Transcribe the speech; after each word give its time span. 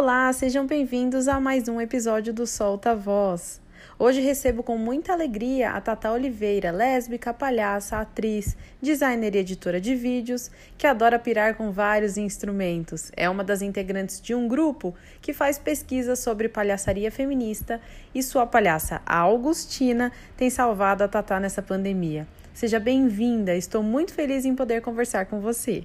Olá, 0.00 0.32
sejam 0.32 0.64
bem-vindos 0.64 1.26
a 1.26 1.40
mais 1.40 1.66
um 1.66 1.80
episódio 1.80 2.32
do 2.32 2.46
Solta 2.46 2.94
Voz. 2.94 3.60
Hoje 3.98 4.20
recebo 4.20 4.62
com 4.62 4.78
muita 4.78 5.12
alegria 5.12 5.72
a 5.72 5.80
Tata 5.80 6.12
Oliveira, 6.12 6.70
lésbica, 6.70 7.34
palhaça, 7.34 7.98
atriz, 7.98 8.56
designer 8.80 9.34
e 9.34 9.38
editora 9.38 9.80
de 9.80 9.96
vídeos, 9.96 10.52
que 10.78 10.86
adora 10.86 11.18
pirar 11.18 11.56
com 11.56 11.72
vários 11.72 12.16
instrumentos. 12.16 13.10
É 13.16 13.28
uma 13.28 13.42
das 13.42 13.60
integrantes 13.60 14.20
de 14.20 14.36
um 14.36 14.46
grupo 14.46 14.94
que 15.20 15.32
faz 15.32 15.58
pesquisa 15.58 16.14
sobre 16.14 16.48
palhaçaria 16.48 17.10
feminista 17.10 17.80
e 18.14 18.22
sua 18.22 18.46
palhaça, 18.46 19.02
Augustina, 19.04 20.12
tem 20.36 20.48
salvado 20.48 21.02
a 21.02 21.08
Tata 21.08 21.40
nessa 21.40 21.60
pandemia. 21.60 22.24
Seja 22.54 22.78
bem-vinda, 22.78 23.56
estou 23.56 23.82
muito 23.82 24.14
feliz 24.14 24.44
em 24.44 24.54
poder 24.54 24.80
conversar 24.80 25.26
com 25.26 25.40
você. 25.40 25.84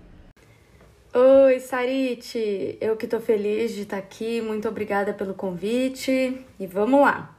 Oi, 1.16 1.60
Sarite! 1.60 2.76
Eu 2.82 2.98
que 2.98 3.06
tô 3.06 3.20
feliz 3.20 3.72
de 3.72 3.82
estar 3.82 3.98
aqui, 3.98 4.42
muito 4.42 4.68
obrigada 4.68 5.14
pelo 5.14 5.36
convite 5.36 6.44
e 6.60 6.66
vamos 6.66 7.02
lá! 7.02 7.38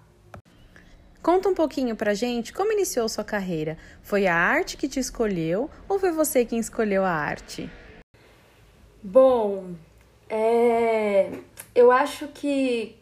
Conta 1.21 1.49
um 1.49 1.55
pouquinho 1.55 1.97
pra 1.97 2.15
gente 2.15 2.53
como 2.53 2.71
iniciou 2.71 3.09
sua 3.09 3.25
carreira. 3.25 3.77
Foi 4.01 4.29
a 4.29 4.37
arte 4.37 4.77
que 4.77 4.87
te 4.87 5.01
escolheu 5.01 5.69
ou 5.89 5.99
foi 5.99 6.13
você 6.13 6.45
quem 6.45 6.61
escolheu 6.61 7.05
a 7.05 7.11
arte? 7.11 7.69
Bom, 9.03 9.75
é... 10.29 11.33
eu 11.75 11.91
acho 11.91 12.29
que 12.29 12.97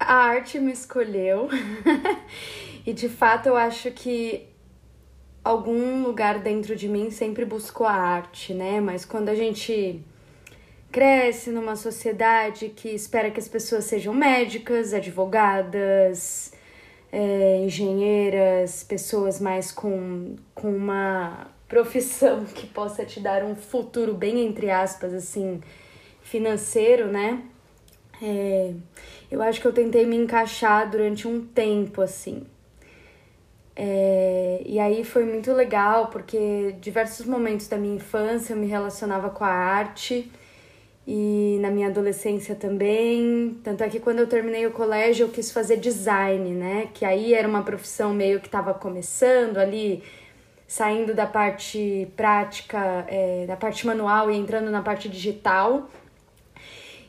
a 0.00 0.14
arte 0.14 0.58
me 0.58 0.72
escolheu 0.72 1.50
e 2.86 2.94
de 2.94 3.10
fato 3.10 3.50
eu 3.50 3.56
acho 3.58 3.90
que 3.90 4.48
algum 5.46 6.02
lugar 6.02 6.40
dentro 6.40 6.74
de 6.74 6.88
mim 6.88 7.08
sempre 7.10 7.44
buscou 7.44 7.86
a 7.86 7.92
arte, 7.92 8.52
né? 8.52 8.80
Mas 8.80 9.04
quando 9.04 9.28
a 9.28 9.34
gente 9.34 10.02
cresce 10.90 11.50
numa 11.50 11.76
sociedade 11.76 12.68
que 12.70 12.88
espera 12.88 13.30
que 13.30 13.38
as 13.38 13.46
pessoas 13.46 13.84
sejam 13.84 14.12
médicas, 14.12 14.92
advogadas, 14.92 16.52
é, 17.12 17.58
engenheiras, 17.58 18.82
pessoas 18.82 19.40
mais 19.40 19.70
com, 19.70 20.34
com 20.52 20.68
uma 20.74 21.46
profissão 21.68 22.44
que 22.52 22.66
possa 22.66 23.04
te 23.04 23.20
dar 23.20 23.44
um 23.44 23.54
futuro 23.54 24.14
bem 24.14 24.44
entre 24.44 24.68
aspas 24.68 25.14
assim 25.14 25.60
financeiro, 26.22 27.06
né? 27.06 27.40
É, 28.20 28.72
eu 29.30 29.40
acho 29.42 29.60
que 29.60 29.66
eu 29.68 29.72
tentei 29.72 30.04
me 30.04 30.16
encaixar 30.16 30.90
durante 30.90 31.28
um 31.28 31.44
tempo 31.46 32.02
assim. 32.02 32.44
É, 33.78 34.62
e 34.64 34.78
aí 34.80 35.04
foi 35.04 35.24
muito 35.26 35.52
legal 35.52 36.06
porque 36.06 36.74
diversos 36.80 37.26
momentos 37.26 37.68
da 37.68 37.76
minha 37.76 37.96
infância 37.96 38.54
eu 38.54 38.56
me 38.56 38.66
relacionava 38.66 39.28
com 39.28 39.44
a 39.44 39.48
arte 39.48 40.32
e 41.06 41.58
na 41.60 41.70
minha 41.70 41.88
adolescência 41.88 42.54
também. 42.54 43.60
Tanto 43.62 43.84
é 43.84 43.88
que 43.88 44.00
quando 44.00 44.20
eu 44.20 44.26
terminei 44.26 44.66
o 44.66 44.72
colégio 44.72 45.26
eu 45.26 45.30
quis 45.30 45.52
fazer 45.52 45.76
design, 45.76 46.50
né? 46.52 46.88
Que 46.94 47.04
aí 47.04 47.34
era 47.34 47.46
uma 47.46 47.62
profissão 47.62 48.14
meio 48.14 48.40
que 48.40 48.46
estava 48.46 48.72
começando 48.74 49.58
ali, 49.58 50.02
saindo 50.66 51.14
da 51.14 51.26
parte 51.26 52.08
prática, 52.16 53.04
é, 53.08 53.44
da 53.46 53.56
parte 53.56 53.86
manual 53.86 54.30
e 54.30 54.36
entrando 54.36 54.70
na 54.70 54.82
parte 54.82 55.08
digital. 55.08 55.90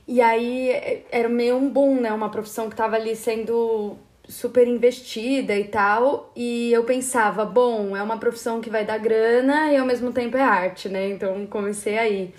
E 0.07 0.21
aí 0.21 0.69
é, 0.69 1.05
era 1.11 1.29
meio 1.29 1.55
um 1.55 1.69
boom, 1.69 2.01
né? 2.01 2.11
Uma 2.13 2.29
profissão 2.29 2.67
que 2.67 2.73
estava 2.73 2.95
ali 2.97 3.15
sendo 3.15 3.97
super 4.27 4.67
investida 4.67 5.55
e 5.55 5.63
tal, 5.65 6.31
e 6.35 6.71
eu 6.73 6.83
pensava, 6.83 7.45
bom, 7.45 7.95
é 7.95 8.03
uma 8.03 8.17
profissão 8.17 8.59
que 8.59 8.69
vai 8.69 8.85
dar 8.85 8.97
grana 8.97 9.71
e 9.71 9.77
ao 9.77 9.85
mesmo 9.85 10.11
tempo 10.11 10.35
é 10.37 10.41
arte, 10.41 10.89
né? 10.89 11.09
Então 11.09 11.45
comecei 11.47 11.97
aí. 11.97 12.33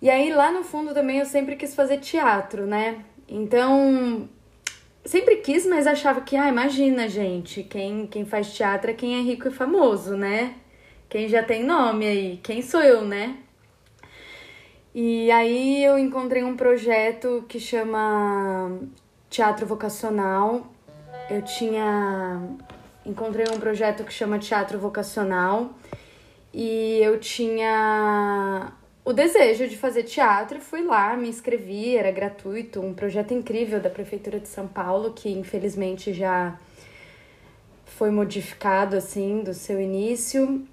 E 0.00 0.08
aí 0.08 0.32
lá 0.32 0.52
no 0.52 0.62
fundo 0.62 0.94
também 0.94 1.18
eu 1.18 1.26
sempre 1.26 1.56
quis 1.56 1.74
fazer 1.74 1.98
teatro, 1.98 2.66
né? 2.66 3.04
Então 3.28 4.28
sempre 5.04 5.36
quis, 5.36 5.66
mas 5.66 5.86
achava 5.86 6.20
que, 6.20 6.36
ah, 6.36 6.48
imagina, 6.48 7.08
gente, 7.08 7.62
quem, 7.62 8.06
quem 8.06 8.24
faz 8.24 8.54
teatro 8.54 8.90
é 8.90 8.94
quem 8.94 9.18
é 9.18 9.22
rico 9.22 9.48
e 9.48 9.50
famoso, 9.50 10.16
né? 10.16 10.54
Quem 11.08 11.28
já 11.28 11.42
tem 11.42 11.64
nome 11.64 12.06
aí, 12.06 12.40
quem 12.42 12.62
sou 12.62 12.80
eu, 12.82 13.02
né? 13.02 13.36
E 14.94 15.30
aí 15.30 15.82
eu 15.84 15.98
encontrei 15.98 16.44
um 16.44 16.56
projeto 16.56 17.44
que 17.48 17.58
chama 17.58 18.78
Teatro 19.28 19.66
Vocacional, 19.66 20.73
eu 21.30 21.42
tinha 21.42 22.42
encontrei 23.04 23.46
um 23.52 23.58
projeto 23.58 24.04
que 24.04 24.12
chama 24.12 24.38
Teatro 24.38 24.78
Vocacional 24.78 25.70
e 26.52 26.98
eu 27.02 27.18
tinha 27.18 28.72
o 29.04 29.12
desejo 29.12 29.68
de 29.68 29.76
fazer 29.76 30.04
teatro 30.04 30.60
fui 30.60 30.82
lá, 30.82 31.16
me 31.16 31.28
inscrevi, 31.28 31.96
era 31.96 32.10
gratuito, 32.10 32.80
um 32.80 32.94
projeto 32.94 33.34
incrível 33.34 33.80
da 33.80 33.90
prefeitura 33.90 34.40
de 34.40 34.48
São 34.48 34.66
Paulo 34.66 35.12
que 35.12 35.30
infelizmente 35.30 36.12
já 36.12 36.58
foi 37.86 38.10
modificado 38.10 38.96
assim 38.96 39.42
do 39.42 39.54
seu 39.54 39.80
início. 39.80 40.66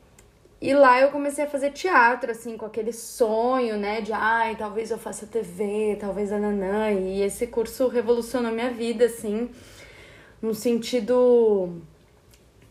E 0.60 0.76
lá 0.76 1.02
eu 1.02 1.10
comecei 1.10 1.44
a 1.44 1.48
fazer 1.48 1.72
teatro, 1.72 2.30
assim, 2.30 2.56
com 2.56 2.68
aquele 2.68 2.94
sonho, 2.94 3.78
né, 3.78 4.00
de 4.00 4.14
ai, 4.14 4.56
talvez 4.56 4.92
eu 4.92 4.98
faça 5.00 5.26
TV, 5.26 5.98
talvez 6.00 6.32
a 6.32 6.38
Nanã. 6.38 6.92
E 6.92 7.24
esse 7.24 7.48
curso 7.48 7.88
revolucionou 7.88 8.52
minha 8.52 8.70
vida, 8.70 9.06
assim 9.06 9.50
no 10.42 10.54
sentido 10.54 11.82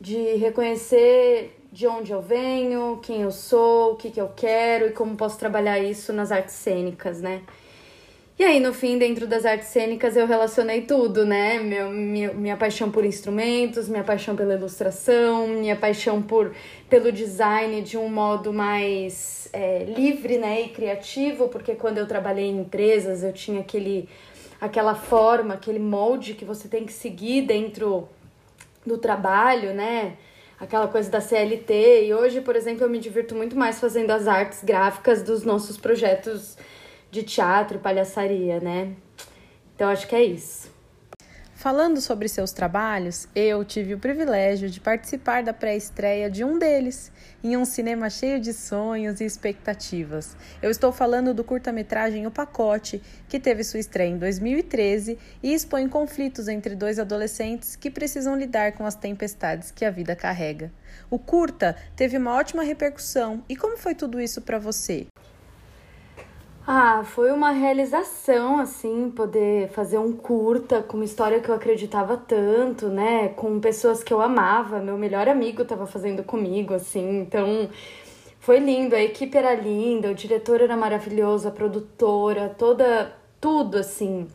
de 0.01 0.35
reconhecer 0.37 1.57
de 1.73 1.87
onde 1.87 2.11
eu 2.11 2.21
venho, 2.21 2.99
quem 3.03 3.23
eu 3.23 3.31
sou, 3.31 3.93
o 3.93 3.97
que, 3.97 4.11
que 4.11 4.21
eu 4.21 4.29
quero 4.35 4.87
e 4.87 4.91
como 4.91 5.17
posso 5.17 5.39
trabalhar 5.39 5.79
isso 5.79 6.13
nas 6.13 6.33
artes 6.33 6.55
cênicas, 6.55 7.21
né? 7.21 7.43
E 8.41 8.43
aí, 8.43 8.59
no 8.59 8.73
fim, 8.73 8.97
dentro 8.97 9.27
das 9.27 9.45
artes 9.45 9.69
cênicas, 9.69 10.17
eu 10.17 10.27
relacionei 10.27 10.81
tudo, 10.81 11.27
né? 11.27 11.59
Meu, 11.59 11.91
minha, 11.91 12.33
minha 12.33 12.57
paixão 12.57 12.91
por 12.91 13.05
instrumentos, 13.05 13.87
minha 13.87 14.03
paixão 14.03 14.35
pela 14.35 14.55
ilustração, 14.55 15.47
minha 15.47 15.77
paixão 15.77 16.23
por, 16.23 16.55
pelo 16.89 17.13
design 17.13 17.83
de 17.83 17.99
um 17.99 18.09
modo 18.09 18.51
mais 18.51 19.47
é, 19.53 19.85
livre 19.85 20.39
né? 20.39 20.63
e 20.63 20.69
criativo, 20.69 21.49
porque 21.49 21.75
quando 21.75 21.99
eu 21.99 22.07
trabalhei 22.07 22.47
em 22.47 22.61
empresas, 22.61 23.23
eu 23.23 23.33
tinha 23.33 23.61
aquele 23.61 24.09
aquela 24.61 24.95
forma, 24.95 25.55
aquele 25.55 25.79
molde 25.79 26.35
que 26.35 26.45
você 26.45 26.69
tem 26.69 26.85
que 26.85 26.93
seguir 26.93 27.43
dentro 27.43 28.09
do 28.85 28.99
trabalho, 28.99 29.73
né? 29.73 30.17
Aquela 30.59 30.87
coisa 30.89 31.11
da 31.11 31.21
CLT. 31.21 32.07
E 32.07 32.15
hoje, 32.15 32.41
por 32.41 32.55
exemplo, 32.55 32.85
eu 32.85 32.91
me 32.91 32.99
divirto 32.99 33.35
muito 33.35 33.57
mais 33.57 33.81
fazendo 33.81 34.11
as 34.11 34.29
artes 34.29 34.63
gráficas 34.63 35.23
dos 35.23 35.45
nossos 35.45 35.79
projetos 35.79 36.59
de 37.11 37.23
teatro 37.23 37.79
palhaçaria, 37.79 38.61
né? 38.61 38.95
Então 39.75 39.89
acho 39.89 40.07
que 40.07 40.15
é 40.15 40.23
isso. 40.23 40.71
Falando 41.61 42.01
sobre 42.01 42.27
seus 42.27 42.53
trabalhos, 42.53 43.29
eu 43.35 43.63
tive 43.67 43.93
o 43.93 43.99
privilégio 43.99 44.71
de 44.71 44.81
participar 44.81 45.43
da 45.43 45.53
pré-estreia 45.53 46.31
de 46.31 46.43
um 46.43 46.59
deles, 46.59 47.13
em 47.45 47.55
um 47.55 47.67
cinema 47.67 48.09
cheio 48.09 48.41
de 48.41 48.55
sonhos 48.55 49.21
e 49.21 49.27
expectativas. 49.27 50.35
Eu 50.63 50.71
estou 50.71 50.91
falando 50.91 51.35
do 51.35 51.45
curta-metragem 51.45 52.27
O 52.27 52.31
Pacote, 52.31 53.03
que 53.29 53.39
teve 53.39 53.63
sua 53.63 53.79
estreia 53.79 54.09
em 54.09 54.17
2013 54.17 55.19
e 55.43 55.53
expõe 55.53 55.87
conflitos 55.87 56.49
entre 56.49 56.75
dois 56.75 56.99
adolescentes 56.99 57.77
que 57.77 57.91
precisam 57.91 58.39
lidar 58.39 58.73
com 58.73 58.87
as 58.87 58.95
tempestades 58.95 59.71
que 59.71 59.85
a 59.85 59.91
vida 59.91 60.17
carrega. 60.17 60.73
O 61.11 61.19
curta 61.19 61.77
teve 61.95 62.17
uma 62.17 62.37
ótima 62.37 62.63
repercussão. 62.63 63.45
E 63.47 63.55
como 63.55 63.77
foi 63.77 63.95
tudo 63.95 64.19
isso 64.19 64.41
para 64.41 64.59
você? 64.59 65.10
Ah, 66.67 67.03
foi 67.05 67.33
uma 67.33 67.51
realização, 67.51 68.59
assim, 68.61 69.11
poder 69.11 69.69
fazer 69.71 69.99
um 69.99 70.13
curta 70.13 70.83
com 70.83 70.97
uma 70.99 71.05
história 71.05 71.41
que 71.41 71.49
eu 71.49 71.55
acreditava 71.55 72.17
tanto, 72.17 72.89
né? 72.89 73.29
Com 73.31 73.59
pessoas 73.61 74.05
que 74.05 74.13
eu 74.13 74.21
amava. 74.21 74.79
Meu 74.79 74.97
melhor 74.97 75.27
amigo 75.29 75.63
estava 75.63 75.87
fazendo 75.87 76.23
comigo, 76.23 76.75
assim. 76.75 77.21
Então, 77.21 77.69
foi 78.41 78.59
lindo. 78.59 78.95
A 78.95 79.01
equipe 79.03 79.37
era 79.37 79.55
linda, 79.55 80.11
o 80.11 80.15
diretor 80.15 80.61
era 80.61 80.77
maravilhoso, 80.77 81.49
a 81.49 81.51
produtora, 81.51 82.55
toda. 82.57 83.17
Tudo, 83.41 83.79
assim. 83.79 84.29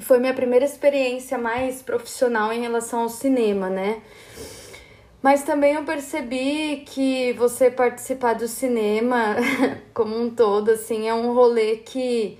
Foi 0.00 0.18
minha 0.18 0.32
primeira 0.32 0.64
experiência 0.64 1.36
mais 1.36 1.82
profissional 1.82 2.50
em 2.50 2.62
relação 2.62 3.00
ao 3.00 3.08
cinema, 3.10 3.68
né? 3.68 4.00
Mas 5.22 5.44
também 5.44 5.74
eu 5.74 5.84
percebi 5.84 6.82
que 6.84 7.32
você 7.34 7.70
participar 7.70 8.34
do 8.34 8.48
cinema 8.48 9.36
como 9.94 10.20
um 10.20 10.28
todo, 10.28 10.72
assim, 10.72 11.08
é 11.08 11.14
um 11.14 11.32
rolê 11.32 11.76
que, 11.76 12.38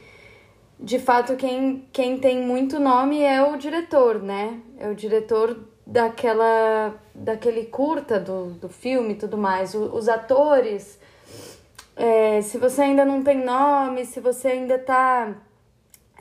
de 0.80 0.98
fato, 0.98 1.36
quem, 1.36 1.86
quem 1.92 2.18
tem 2.18 2.40
muito 2.40 2.80
nome 2.80 3.22
é 3.22 3.40
o 3.40 3.56
diretor, 3.56 4.20
né? 4.20 4.60
É 4.78 4.88
o 4.88 4.94
diretor 4.96 5.56
daquela 5.86 6.94
daquele 7.14 7.66
curta 7.66 8.18
do, 8.18 8.50
do 8.54 8.68
filme 8.68 9.12
e 9.12 9.16
tudo 9.16 9.38
mais. 9.38 9.74
O, 9.74 9.94
os 9.94 10.08
atores, 10.08 10.98
é, 11.94 12.40
se 12.42 12.58
você 12.58 12.82
ainda 12.82 13.04
não 13.04 13.22
tem 13.22 13.44
nome, 13.44 14.04
se 14.04 14.18
você 14.18 14.48
ainda 14.48 14.78
tá. 14.78 15.34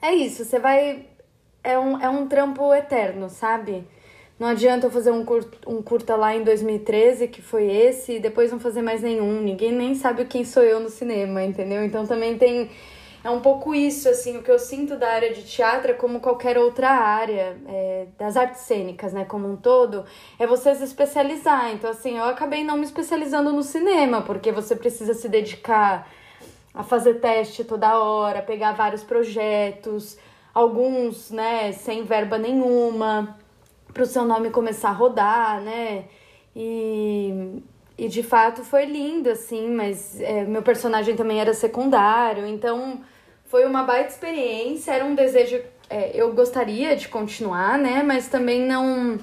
É 0.01 0.13
isso, 0.13 0.45
você 0.45 0.59
vai. 0.59 1.07
É 1.63 1.77
um, 1.77 1.99
é 1.99 2.09
um 2.09 2.27
trampo 2.27 2.73
eterno, 2.73 3.29
sabe? 3.29 3.87
Não 4.41 4.47
adianta 4.47 4.87
eu 4.87 4.91
fazer 4.91 5.11
um 5.11 5.23
curta, 5.23 5.69
um 5.69 5.83
curta 5.83 6.15
lá 6.15 6.35
em 6.35 6.43
2013, 6.43 7.27
que 7.27 7.43
foi 7.43 7.69
esse, 7.71 8.13
e 8.13 8.19
depois 8.19 8.51
não 8.51 8.59
fazer 8.59 8.81
mais 8.81 9.03
nenhum. 9.03 9.39
Ninguém 9.39 9.71
nem 9.71 9.93
sabe 9.93 10.25
quem 10.25 10.43
sou 10.43 10.63
eu 10.63 10.79
no 10.79 10.89
cinema, 10.89 11.43
entendeu? 11.43 11.85
Então 11.85 12.07
também 12.07 12.39
tem 12.39 12.67
é 13.23 13.29
um 13.29 13.39
pouco 13.39 13.75
isso, 13.75 14.09
assim, 14.09 14.37
o 14.37 14.41
que 14.41 14.49
eu 14.49 14.57
sinto 14.57 14.97
da 14.97 15.09
área 15.09 15.31
de 15.31 15.43
teatro 15.43 15.91
é 15.91 15.93
como 15.93 16.19
qualquer 16.19 16.57
outra 16.57 16.89
área 16.89 17.55
é, 17.67 18.07
das 18.17 18.35
artes 18.35 18.61
cênicas, 18.61 19.13
né, 19.13 19.25
como 19.25 19.47
um 19.47 19.55
todo, 19.55 20.05
é 20.39 20.47
você 20.47 20.73
se 20.73 20.85
especializar. 20.85 21.71
Então, 21.71 21.91
assim, 21.91 22.17
eu 22.17 22.23
acabei 22.23 22.63
não 22.63 22.77
me 22.77 22.83
especializando 22.83 23.53
no 23.53 23.61
cinema, 23.61 24.23
porque 24.23 24.51
você 24.51 24.75
precisa 24.75 25.13
se 25.13 25.29
dedicar 25.29 26.11
a 26.73 26.81
fazer 26.81 27.19
teste 27.19 27.63
toda 27.63 27.95
hora, 27.99 28.41
pegar 28.41 28.71
vários 28.71 29.03
projetos, 29.03 30.17
alguns, 30.51 31.29
né, 31.29 31.73
sem 31.73 32.03
verba 32.05 32.39
nenhuma, 32.39 33.37
para 33.93 34.03
o 34.03 34.05
seu 34.05 34.25
nome 34.25 34.49
começar 34.49 34.89
a 34.89 34.93
rodar, 34.93 35.61
né, 35.61 36.05
e 36.55 37.61
e 37.97 38.07
de 38.07 38.23
fato 38.23 38.63
foi 38.63 38.85
lindo, 38.85 39.29
assim, 39.29 39.69
mas 39.69 40.19
é, 40.19 40.43
meu 40.43 40.63
personagem 40.63 41.15
também 41.15 41.39
era 41.39 41.53
secundário, 41.53 42.47
então 42.47 42.99
foi 43.45 43.63
uma 43.63 43.83
baita 43.83 44.09
experiência, 44.09 44.91
era 44.91 45.05
um 45.05 45.13
desejo. 45.13 45.61
É, 45.87 46.09
eu 46.15 46.33
gostaria 46.33 46.95
de 46.95 47.07
continuar, 47.09 47.77
né? 47.77 48.01
Mas 48.01 48.27
também 48.27 48.65
não 48.65 49.19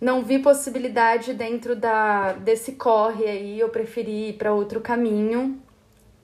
não 0.00 0.22
vi 0.22 0.38
possibilidade 0.38 1.34
dentro 1.34 1.76
da 1.76 2.32
desse 2.32 2.72
corre 2.72 3.26
aí, 3.26 3.60
eu 3.60 3.68
preferi 3.68 4.30
ir 4.30 4.32
para 4.34 4.54
outro 4.54 4.80
caminho, 4.80 5.60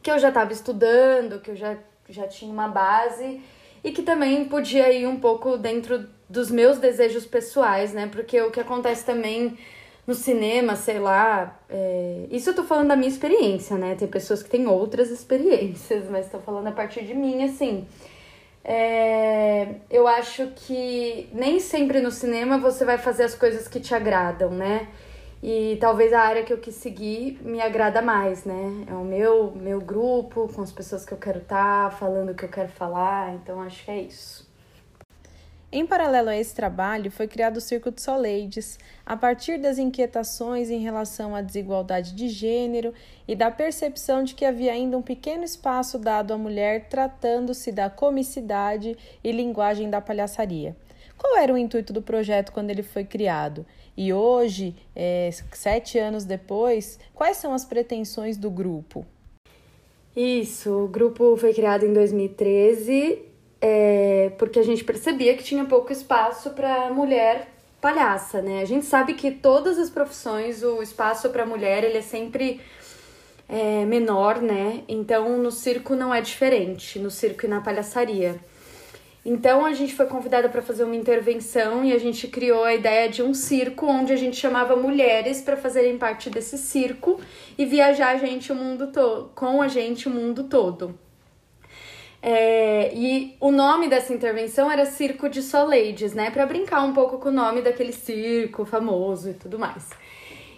que 0.02 0.10
eu 0.10 0.18
já 0.18 0.28
estava 0.28 0.52
estudando, 0.52 1.40
que 1.40 1.50
eu 1.50 1.56
já, 1.56 1.76
já 2.08 2.26
tinha 2.26 2.50
uma 2.50 2.68
base 2.68 3.42
e 3.84 3.92
que 3.92 4.02
também 4.02 4.46
podia 4.46 4.90
ir 4.92 5.06
um 5.06 5.20
pouco 5.20 5.58
dentro 5.58 6.08
dos 6.28 6.50
meus 6.50 6.78
desejos 6.78 7.26
pessoais, 7.26 7.92
né? 7.92 8.08
Porque 8.10 8.40
o 8.40 8.50
que 8.50 8.60
acontece 8.60 9.04
também 9.04 9.56
no 10.06 10.14
cinema, 10.14 10.76
sei 10.76 10.98
lá. 10.98 11.58
É... 11.68 12.26
Isso 12.30 12.50
eu 12.50 12.54
tô 12.54 12.62
falando 12.62 12.88
da 12.88 12.96
minha 12.96 13.08
experiência, 13.08 13.76
né? 13.76 13.94
Tem 13.96 14.06
pessoas 14.08 14.42
que 14.42 14.48
têm 14.48 14.66
outras 14.66 15.10
experiências, 15.10 16.08
mas 16.10 16.30
tô 16.30 16.38
falando 16.38 16.68
a 16.68 16.72
partir 16.72 17.04
de 17.04 17.14
mim, 17.14 17.42
assim. 17.42 17.86
É... 18.64 19.76
Eu 19.90 20.06
acho 20.06 20.48
que 20.54 21.28
nem 21.32 21.58
sempre 21.60 22.00
no 22.00 22.10
cinema 22.10 22.58
você 22.58 22.84
vai 22.84 22.98
fazer 22.98 23.24
as 23.24 23.34
coisas 23.34 23.66
que 23.68 23.80
te 23.80 23.94
agradam, 23.94 24.50
né? 24.50 24.88
E 25.42 25.76
talvez 25.80 26.12
a 26.12 26.20
área 26.20 26.42
que 26.44 26.52
eu 26.52 26.58
quis 26.58 26.74
seguir 26.76 27.38
me 27.42 27.60
agrada 27.60 28.00
mais, 28.00 28.44
né? 28.44 28.84
É 28.88 28.94
o 28.94 29.04
meu, 29.04 29.52
meu 29.52 29.80
grupo, 29.80 30.50
com 30.52 30.62
as 30.62 30.72
pessoas 30.72 31.04
que 31.04 31.12
eu 31.12 31.18
quero 31.18 31.38
estar, 31.38 31.90
tá, 31.90 31.96
falando 31.96 32.30
o 32.30 32.34
que 32.34 32.44
eu 32.44 32.48
quero 32.48 32.68
falar, 32.68 33.34
então 33.34 33.60
acho 33.60 33.84
que 33.84 33.90
é 33.90 34.00
isso. 34.00 34.45
Em 35.76 35.84
paralelo 35.84 36.30
a 36.30 36.36
esse 36.38 36.54
trabalho, 36.54 37.10
foi 37.10 37.28
criado 37.28 37.58
o 37.58 37.60
Circo 37.60 37.90
de 37.90 38.00
Soleides, 38.00 38.78
a 39.04 39.14
partir 39.14 39.58
das 39.58 39.76
inquietações 39.76 40.70
em 40.70 40.78
relação 40.78 41.36
à 41.36 41.42
desigualdade 41.42 42.14
de 42.14 42.30
gênero 42.30 42.94
e 43.28 43.36
da 43.36 43.50
percepção 43.50 44.24
de 44.24 44.34
que 44.34 44.46
havia 44.46 44.72
ainda 44.72 44.96
um 44.96 45.02
pequeno 45.02 45.44
espaço 45.44 45.98
dado 45.98 46.32
à 46.32 46.38
mulher 46.38 46.88
tratando-se 46.88 47.70
da 47.72 47.90
comicidade 47.90 48.96
e 49.22 49.30
linguagem 49.30 49.90
da 49.90 50.00
palhaçaria. 50.00 50.74
Qual 51.18 51.36
era 51.36 51.52
o 51.52 51.58
intuito 51.58 51.92
do 51.92 52.00
projeto 52.00 52.52
quando 52.52 52.70
ele 52.70 52.82
foi 52.82 53.04
criado? 53.04 53.66
E 53.94 54.14
hoje, 54.14 54.74
é, 54.94 55.28
sete 55.52 55.98
anos 55.98 56.24
depois, 56.24 56.98
quais 57.14 57.36
são 57.36 57.52
as 57.52 57.66
pretensões 57.66 58.38
do 58.38 58.50
grupo? 58.50 59.04
Isso, 60.16 60.84
o 60.84 60.88
grupo 60.88 61.36
foi 61.36 61.52
criado 61.52 61.84
em 61.84 61.92
2013 61.92 63.35
é, 63.68 64.30
porque 64.38 64.60
a 64.60 64.62
gente 64.62 64.84
percebia 64.84 65.36
que 65.36 65.42
tinha 65.42 65.64
pouco 65.64 65.90
espaço 65.92 66.50
para 66.50 66.88
mulher 66.90 67.48
palhaça, 67.80 68.40
né? 68.40 68.62
A 68.62 68.64
gente 68.64 68.86
sabe 68.86 69.14
que 69.14 69.32
todas 69.32 69.76
as 69.76 69.90
profissões 69.90 70.62
o 70.62 70.80
espaço 70.80 71.30
para 71.30 71.44
mulher 71.44 71.82
ele 71.82 71.98
é 71.98 72.02
sempre 72.02 72.60
é, 73.48 73.84
menor, 73.84 74.40
né? 74.40 74.84
Então 74.86 75.36
no 75.38 75.50
circo 75.50 75.96
não 75.96 76.14
é 76.14 76.20
diferente, 76.20 77.00
no 77.00 77.10
circo 77.10 77.44
e 77.44 77.48
na 77.48 77.60
palhaçaria. 77.60 78.36
Então 79.24 79.66
a 79.66 79.72
gente 79.72 79.96
foi 79.96 80.06
convidada 80.06 80.48
para 80.48 80.62
fazer 80.62 80.84
uma 80.84 80.94
intervenção 80.94 81.84
e 81.84 81.92
a 81.92 81.98
gente 81.98 82.28
criou 82.28 82.62
a 82.62 82.72
ideia 82.72 83.08
de 83.08 83.20
um 83.20 83.34
circo 83.34 83.86
onde 83.86 84.12
a 84.12 84.16
gente 84.16 84.36
chamava 84.36 84.76
mulheres 84.76 85.40
para 85.40 85.56
fazerem 85.56 85.98
parte 85.98 86.30
desse 86.30 86.56
circo 86.56 87.20
e 87.58 87.66
viajar 87.66 88.10
a 88.10 88.18
gente 88.18 88.52
o 88.52 88.54
mundo 88.54 88.92
todo, 88.92 89.30
com 89.34 89.60
a 89.60 89.66
gente 89.66 90.06
o 90.06 90.10
mundo 90.12 90.44
todo. 90.44 91.05
É, 92.28 92.92
e 92.92 93.36
o 93.38 93.52
nome 93.52 93.88
dessa 93.88 94.12
intervenção 94.12 94.68
era 94.68 94.84
Circo 94.84 95.28
de 95.28 95.40
Soleides, 95.40 96.12
né? 96.12 96.28
Para 96.28 96.44
brincar 96.44 96.82
um 96.82 96.92
pouco 96.92 97.18
com 97.18 97.28
o 97.28 97.32
nome 97.32 97.62
daquele 97.62 97.92
circo 97.92 98.64
famoso 98.64 99.30
e 99.30 99.34
tudo 99.34 99.60
mais. 99.60 99.88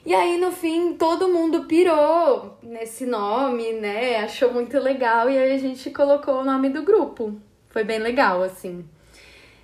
E 0.06 0.14
aí, 0.14 0.38
no 0.38 0.50
fim, 0.50 0.94
todo 0.94 1.28
mundo 1.28 1.64
pirou 1.64 2.56
nesse 2.62 3.04
nome, 3.04 3.74
né? 3.74 4.16
Achou 4.16 4.50
muito 4.50 4.78
legal 4.78 5.28
e 5.28 5.36
aí 5.36 5.52
a 5.52 5.58
gente 5.58 5.90
colocou 5.90 6.36
o 6.40 6.44
nome 6.44 6.70
do 6.70 6.82
grupo. 6.82 7.34
Foi 7.68 7.84
bem 7.84 7.98
legal, 7.98 8.42
assim. 8.42 8.82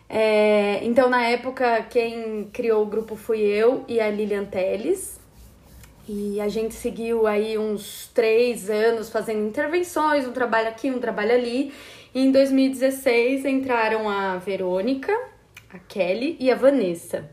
É, 0.07 0.81
então, 0.85 1.09
na 1.09 1.23
época, 1.23 1.87
quem 1.89 2.51
criou 2.53 2.83
o 2.83 2.87
grupo 2.87 3.17
fui 3.17 3.41
eu 3.41 3.83
e 3.89 3.99
a 3.99 4.11
Lilian 4.11 4.45
Teles. 4.45 5.19
E 6.07 6.41
a 6.41 6.49
gente 6.49 6.75
seguiu 6.75 7.27
aí 7.27 7.57
uns 7.57 8.11
três 8.13 8.69
anos 8.69 9.09
fazendo 9.09 9.47
intervenções, 9.47 10.27
um 10.27 10.33
trabalho 10.33 10.69
aqui, 10.69 10.91
um 10.91 10.99
trabalho 10.99 11.33
ali. 11.33 11.73
E 12.15 12.21
em 12.21 12.31
2016 12.31 13.45
entraram 13.45 14.09
a 14.09 14.37
Verônica, 14.37 15.13
a 15.73 15.79
Kelly 15.79 16.37
e 16.39 16.51
a 16.51 16.55
Vanessa. 16.55 17.31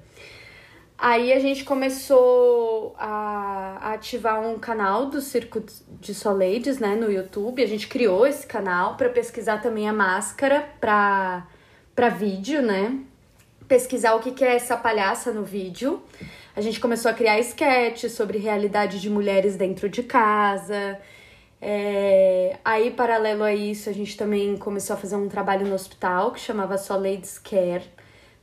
Aí 0.97 1.33
a 1.33 1.39
gente 1.39 1.63
começou 1.63 2.95
a, 2.97 3.93
ativar 3.93 4.39
um 4.39 4.59
canal 4.59 5.07
do 5.07 5.19
Circo 5.19 5.63
de 5.99 6.13
Soleides, 6.13 6.77
né, 6.77 6.95
no 6.95 7.11
YouTube. 7.11 7.63
A 7.63 7.67
gente 7.67 7.87
criou 7.87 8.25
esse 8.25 8.45
canal 8.45 8.95
para 8.95 9.09
pesquisar 9.09 9.61
também 9.61 9.89
a 9.89 9.93
máscara 9.93 10.69
para 10.79 11.47
para 11.93 12.07
vídeo, 12.07 12.61
né? 12.61 12.99
Pesquisar 13.67 14.15
o 14.15 14.19
que, 14.19 14.31
que 14.31 14.45
é 14.45 14.55
essa 14.55 14.77
palhaça 14.77 15.31
no 15.31 15.43
vídeo. 15.43 16.01
A 16.55 16.61
gente 16.61 16.79
começou 16.79 17.09
a 17.09 17.13
criar 17.13 17.39
sketches 17.39 18.11
sobre 18.11 18.37
realidade 18.37 18.99
de 18.99 19.09
mulheres 19.09 19.55
dentro 19.55 19.87
de 19.87 20.03
casa. 20.03 20.99
É, 21.61 22.57
aí, 22.65 22.91
paralelo 22.91 23.43
a 23.43 23.53
isso, 23.53 23.89
a 23.89 23.93
gente 23.93 24.17
também 24.17 24.57
começou 24.57 24.95
a 24.95 24.97
fazer 24.97 25.15
um 25.15 25.29
trabalho 25.29 25.65
no 25.65 25.75
hospital 25.75 26.31
que 26.31 26.39
chamava 26.39 26.77
só 26.77 26.95
Ladies 26.95 27.37
Care, 27.37 27.83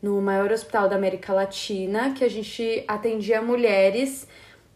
no 0.00 0.22
maior 0.22 0.50
hospital 0.52 0.88
da 0.88 0.96
América 0.96 1.32
Latina, 1.34 2.14
que 2.14 2.24
a 2.24 2.30
gente 2.30 2.84
atendia 2.88 3.42
mulheres 3.42 4.26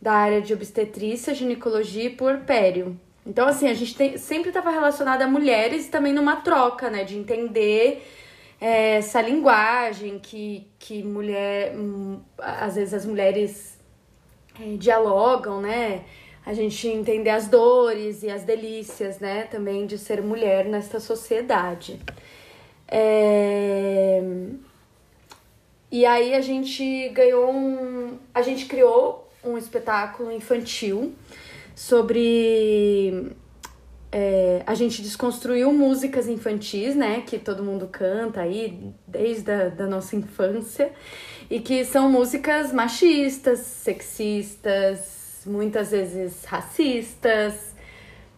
da 0.01 0.13
área 0.13 0.43
de 0.43 0.53
obstetrícia, 0.53 1.35
ginecologia 1.35 2.05
e 2.05 2.11
puerpério. 2.11 3.01
Então, 3.25 3.47
assim, 3.47 3.69
a 3.69 3.75
gente 3.75 3.95
tem, 3.95 4.19
sempre 4.19 4.49
estava 4.49 4.71
relacionada 4.71 5.25
a 5.25 5.29
mulheres 5.29 5.89
também 5.89 6.13
numa 6.13 6.37
troca, 6.37 6.91
né, 6.91 7.05
de 7.05 7.17
entender 7.17 8.05
essa 8.65 9.21
linguagem 9.21 10.19
que, 10.19 10.69
que 10.79 11.03
mulher, 11.03 11.75
às 12.39 12.77
vezes 12.77 12.95
as 12.95 13.05
mulheres 13.05 13.77
é, 14.61 14.77
dialogam, 14.77 15.61
né, 15.61 16.05
a 16.47 16.53
gente 16.53 16.87
entender 16.87 17.31
as 17.31 17.49
dores 17.49 18.23
e 18.23 18.31
as 18.31 18.45
delícias, 18.45 19.19
né, 19.19 19.45
também 19.45 19.87
de 19.87 19.99
ser 19.99 20.23
mulher 20.23 20.65
nesta 20.65 21.01
sociedade. 21.01 21.99
É... 22.87 24.23
E 25.91 26.07
aí 26.07 26.35
a 26.35 26.41
gente 26.41 27.09
ganhou 27.11 27.51
um. 27.51 28.19
A 28.33 28.43
gente 28.43 28.67
criou 28.67 29.29
um 29.45 29.59
espetáculo 29.59 30.31
infantil 30.31 31.15
sobre. 31.75 33.33
É, 34.15 34.63
a 34.67 34.75
gente 34.75 35.01
desconstruiu 35.01 35.73
músicas 35.73 36.29
infantis, 36.29 36.95
né? 36.95 37.23
Que 37.27 37.39
todo 37.39 37.65
mundo 37.65 37.89
canta 37.91 38.43
aí 38.43 38.93
desde 39.07 39.51
a 39.51 39.69
da 39.71 39.87
nossa 39.87 40.15
infância. 40.15 40.93
E 41.51 41.59
que 41.61 41.83
são 41.85 42.11
músicas 42.11 42.73
machistas, 42.73 43.61
sexistas, 43.61 45.43
muitas 45.47 45.91
vezes 45.91 46.45
racistas, 46.45 47.75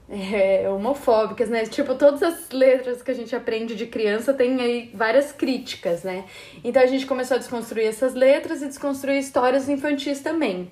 é, 0.09 0.69
homofóbicas, 0.71 1.49
né? 1.49 1.65
Tipo, 1.65 1.95
todas 1.97 2.23
as 2.23 2.51
letras 2.51 3.03
que 3.03 3.11
a 3.11 3.15
gente 3.15 3.35
aprende 3.35 3.75
de 3.75 3.87
criança 3.87 4.33
tem 4.33 4.61
aí 4.61 4.91
várias 4.95 5.33
críticas, 5.33 6.03
né? 6.05 6.25
Então 6.63 6.83
a 6.83 6.87
gente 6.87 7.07
começou 7.07 7.37
a 7.37 7.39
desconstruir 7.39 7.87
essas 7.87 8.15
letras 8.15 8.63
e 8.63 8.67
desconstruir 8.67 9.19
histórias 9.19 9.69
infantis 9.69 10.21
também. 10.21 10.71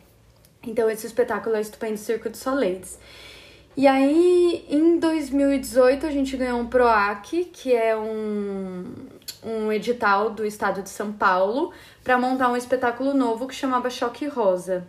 Então 0.64 0.88
esse 0.88 1.06
espetáculo 1.06 1.56
é 1.56 1.61
Estupendo 1.61 1.97
Circo 1.97 2.30
de 2.30 2.38
Soleides. 2.38 2.99
E 3.74 3.86
aí, 3.86 4.66
em 4.68 4.98
2018, 4.98 6.06
a 6.06 6.10
gente 6.10 6.36
ganhou 6.36 6.60
um 6.60 6.66
PROAC, 6.66 7.46
que 7.46 7.74
é 7.74 7.96
um, 7.96 8.84
um 9.42 9.72
edital 9.72 10.28
do 10.28 10.44
estado 10.44 10.82
de 10.82 10.90
São 10.90 11.10
Paulo, 11.10 11.72
para 12.04 12.18
montar 12.18 12.50
um 12.50 12.56
espetáculo 12.56 13.14
novo 13.14 13.46
que 13.46 13.54
chamava 13.54 13.88
Choque 13.88 14.26
Rosa. 14.26 14.86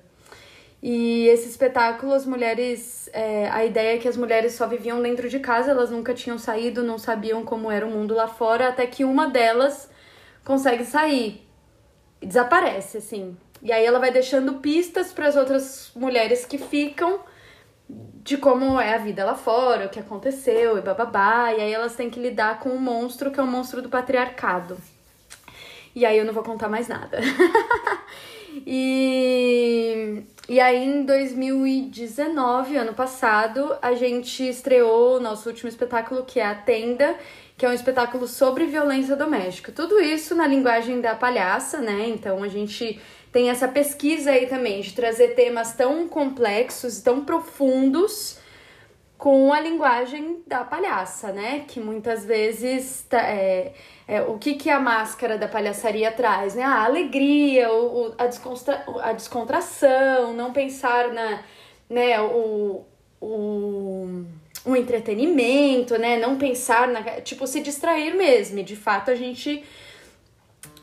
E 0.82 1.28
esse 1.30 1.48
espetáculo, 1.48 2.14
as 2.14 2.26
mulheres. 2.26 3.10
É, 3.14 3.50
a 3.50 3.64
ideia 3.64 3.96
é 3.96 3.98
que 3.98 4.08
as 4.08 4.18
mulheres 4.18 4.54
só 4.54 4.68
viviam 4.68 5.02
dentro 5.02 5.30
de 5.30 5.40
casa, 5.40 5.72
elas 5.72 5.90
nunca 5.90 6.14
tinham 6.14 6.38
saído, 6.38 6.84
não 6.84 6.98
sabiam 6.98 7.46
como 7.46 7.72
era 7.72 7.86
o 7.86 7.90
mundo 7.90 8.14
lá 8.14 8.28
fora, 8.28 8.68
até 8.68 8.86
que 8.86 9.06
uma 9.06 9.30
delas 9.30 9.90
consegue 10.44 10.84
sair. 10.84 11.48
E 12.22 12.26
desaparece, 12.26 12.98
assim. 12.98 13.38
E 13.62 13.72
aí 13.72 13.86
ela 13.86 13.98
vai 13.98 14.12
deixando 14.12 14.56
pistas 14.56 15.14
para 15.14 15.28
as 15.28 15.38
outras 15.38 15.90
mulheres 15.96 16.46
que 16.46 16.58
ficam 16.58 17.22
de 18.24 18.38
como 18.38 18.80
é 18.80 18.96
a 18.96 18.98
vida 18.98 19.26
lá 19.26 19.36
fora, 19.36 19.86
o 19.86 19.90
que 19.90 20.00
aconteceu 20.00 20.78
e 20.78 20.82
bababá. 20.82 21.54
E 21.54 21.62
aí 21.62 21.74
elas 21.74 21.96
têm 21.96 22.10
que 22.10 22.20
lidar 22.20 22.60
com 22.60 22.70
o 22.70 22.76
um 22.76 22.80
monstro 22.80 23.30
que 23.30 23.40
é 23.40 23.44
o 23.44 23.48
monstro 23.48 23.82
do 23.82 23.90
patriarcado. 23.90 24.78
E 25.94 26.06
aí 26.06 26.18
eu 26.18 26.26
não 26.26 26.34
vou 26.34 26.44
contar 26.44 26.70
mais 26.70 26.88
nada. 26.88 27.20
e, 28.66 30.24
e 30.48 30.60
aí 30.60 30.86
em 30.86 31.04
2019, 31.04 32.78
ano 32.78 32.94
passado, 32.94 33.76
a 33.82 33.94
gente 33.94 34.48
estreou 34.48 35.18
o 35.18 35.20
nosso 35.20 35.50
último 35.50 35.68
espetáculo, 35.68 36.24
que 36.24 36.40
é 36.40 36.46
A 36.46 36.56
Tenda, 36.56 37.16
que 37.58 37.66
é 37.66 37.70
um 37.70 37.74
espetáculo 37.74 38.26
sobre 38.26 38.66
violência 38.66 39.18
doméstica. 39.18 39.72
Tudo 39.72 40.00
isso 40.00 40.34
na 40.34 40.48
linguagem 40.48 41.02
da 41.02 41.14
palhaça, 41.14 41.80
né? 41.80 42.08
Então 42.08 42.42
a 42.42 42.48
gente 42.48 43.00
tem 43.34 43.50
essa 43.50 43.68
pesquisa 43.68 44.30
aí 44.30 44.46
também 44.46 44.80
de 44.80 44.94
trazer 44.94 45.30
temas 45.30 45.74
tão 45.74 46.08
complexos, 46.08 47.02
tão 47.02 47.26
profundos 47.26 48.38
com 49.18 49.52
a 49.52 49.60
linguagem 49.60 50.44
da 50.46 50.64
palhaça, 50.64 51.32
né? 51.32 51.66
Que 51.68 51.80
muitas 51.80 52.24
vezes 52.26 53.06
tá, 53.10 53.20
é, 53.22 53.74
é, 54.08 54.22
o 54.22 54.38
que, 54.38 54.54
que 54.54 54.70
a 54.70 54.80
máscara 54.80 55.36
da 55.36 55.48
palhaçaria 55.48 56.12
traz, 56.12 56.54
né? 56.54 56.64
A 56.64 56.84
alegria, 56.84 57.74
o, 57.74 58.14
a, 58.20 58.28
descontra, 58.28 58.86
a 59.02 59.14
descontração, 59.14 60.34
não 60.34 60.54
pensar 60.54 61.12
na, 61.12 61.44
né, 61.90 62.22
o, 62.22 62.86
o, 63.20 64.26
o 64.64 64.76
entretenimento, 64.76 65.98
né? 65.98 66.18
Não 66.18 66.38
pensar 66.38 66.88
na. 66.88 67.02
Tipo, 67.22 67.48
se 67.48 67.62
distrair 67.62 68.14
mesmo. 68.16 68.60
E 68.60 68.64
de 68.64 68.76
fato 68.76 69.10
a 69.10 69.16
gente 69.16 69.64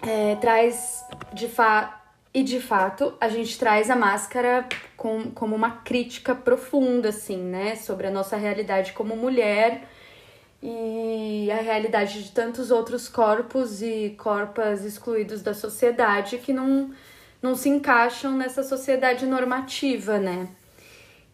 é, 0.03 0.35
traz 0.37 1.05
de 1.33 1.47
fato 1.47 2.00
e 2.33 2.45
de 2.45 2.61
fato, 2.61 3.13
a 3.21 3.29
gente 3.29 3.59
traz 3.59 3.91
a 3.91 3.97
máscara 3.97 4.69
com, 4.97 5.31
como 5.33 5.57
uma 5.57 5.79
crítica 5.79 6.33
profunda, 6.33 7.09
assim, 7.09 7.37
né? 7.37 7.75
Sobre 7.75 8.07
a 8.07 8.11
nossa 8.11 8.37
realidade 8.37 8.93
como 8.93 9.17
mulher 9.17 9.89
e 10.63 11.51
a 11.51 11.57
realidade 11.57 12.23
de 12.23 12.31
tantos 12.31 12.71
outros 12.71 13.09
corpos 13.09 13.83
e 13.83 14.15
corpas 14.17 14.85
excluídos 14.85 15.43
da 15.43 15.55
sociedade 15.55 16.39
que 16.39 16.53
não, 16.53 16.93
não 17.43 17.57
se 17.57 17.69
encaixam 17.69 18.37
nessa 18.37 18.63
sociedade 18.63 19.27
normativa, 19.27 20.19
né? 20.19 20.49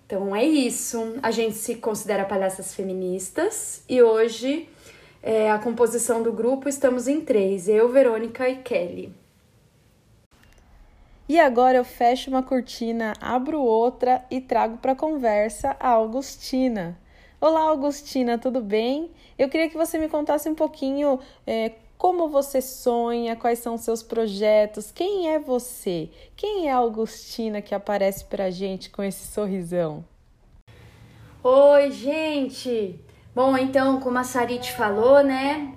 Então 0.07 0.35
é 0.35 0.45
isso. 0.45 1.17
A 1.23 1.31
gente 1.31 1.57
se 1.57 1.75
considera 1.75 2.25
palhaças 2.25 2.75
feministas 2.75 3.83
e 3.87 4.01
hoje 4.01 4.67
é, 5.23 5.51
a 5.51 5.59
composição 5.59 6.23
do 6.23 6.33
grupo 6.33 6.71
estamos 6.71 7.07
em 7.07 7.21
três: 7.21 7.69
eu, 7.69 7.91
Verônica 7.91 8.49
e 8.49 8.57
Kelly. 8.57 9.26
E 11.29 11.41
agora 11.41 11.77
eu 11.77 11.85
fecho 11.85 12.31
uma 12.31 12.41
cortina, 12.41 13.13
abro 13.21 13.61
outra 13.61 14.25
e 14.31 14.41
trago 14.41 14.77
para 14.77 14.95
conversa 14.95 15.77
a 15.81 15.89
Augustina. 15.89 16.97
Olá, 17.41 17.63
Augustina, 17.63 18.39
tudo 18.39 18.61
bem? 18.61 19.11
Eu 19.37 19.49
queria 19.49 19.69
que 19.69 19.77
você 19.77 19.99
me 19.99 20.09
contasse 20.09 20.49
um 20.49 20.55
pouquinho 20.55 21.19
é, 21.45 21.73
como 21.99 22.29
você 22.29 22.63
sonha, 22.63 23.35
quais 23.35 23.59
são 23.59 23.77
seus 23.77 24.05
projetos, 24.05 24.93
quem 24.93 25.29
é 25.29 25.41
você? 25.41 26.11
Quem 26.37 26.69
é 26.69 26.73
a 26.73 26.77
Augustina 26.77 27.61
que 27.61 27.75
aparece 27.75 28.25
pra 28.27 28.49
gente 28.49 28.89
com 28.89 29.03
esse 29.03 29.27
sorrisão? 29.27 30.05
Oi, 31.43 31.91
gente! 31.91 33.01
Bom, 33.35 33.59
então, 33.59 33.99
como 33.99 34.17
a 34.17 34.25
Sarit 34.25 34.71
falou, 34.71 35.25
né? 35.25 35.75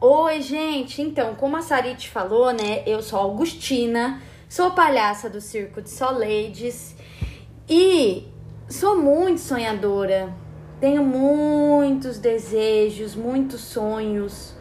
Oi, 0.00 0.40
gente! 0.40 1.02
Então, 1.02 1.34
como 1.34 1.56
a 1.56 1.62
Sarit 1.62 2.08
falou, 2.08 2.52
né? 2.52 2.84
Eu 2.86 3.02
sou 3.02 3.18
Augustina 3.18 4.22
Sou 4.48 4.70
palhaça 4.70 5.28
do 5.28 5.42
Circo 5.42 5.82
de 5.82 5.90
Soleides 5.90 6.96
e 7.68 8.24
sou 8.66 8.96
muito 8.96 9.42
sonhadora. 9.42 10.34
Tenho 10.80 11.04
muitos 11.04 12.16
desejos, 12.18 13.14
muitos 13.14 13.60
sonhos. 13.60 14.54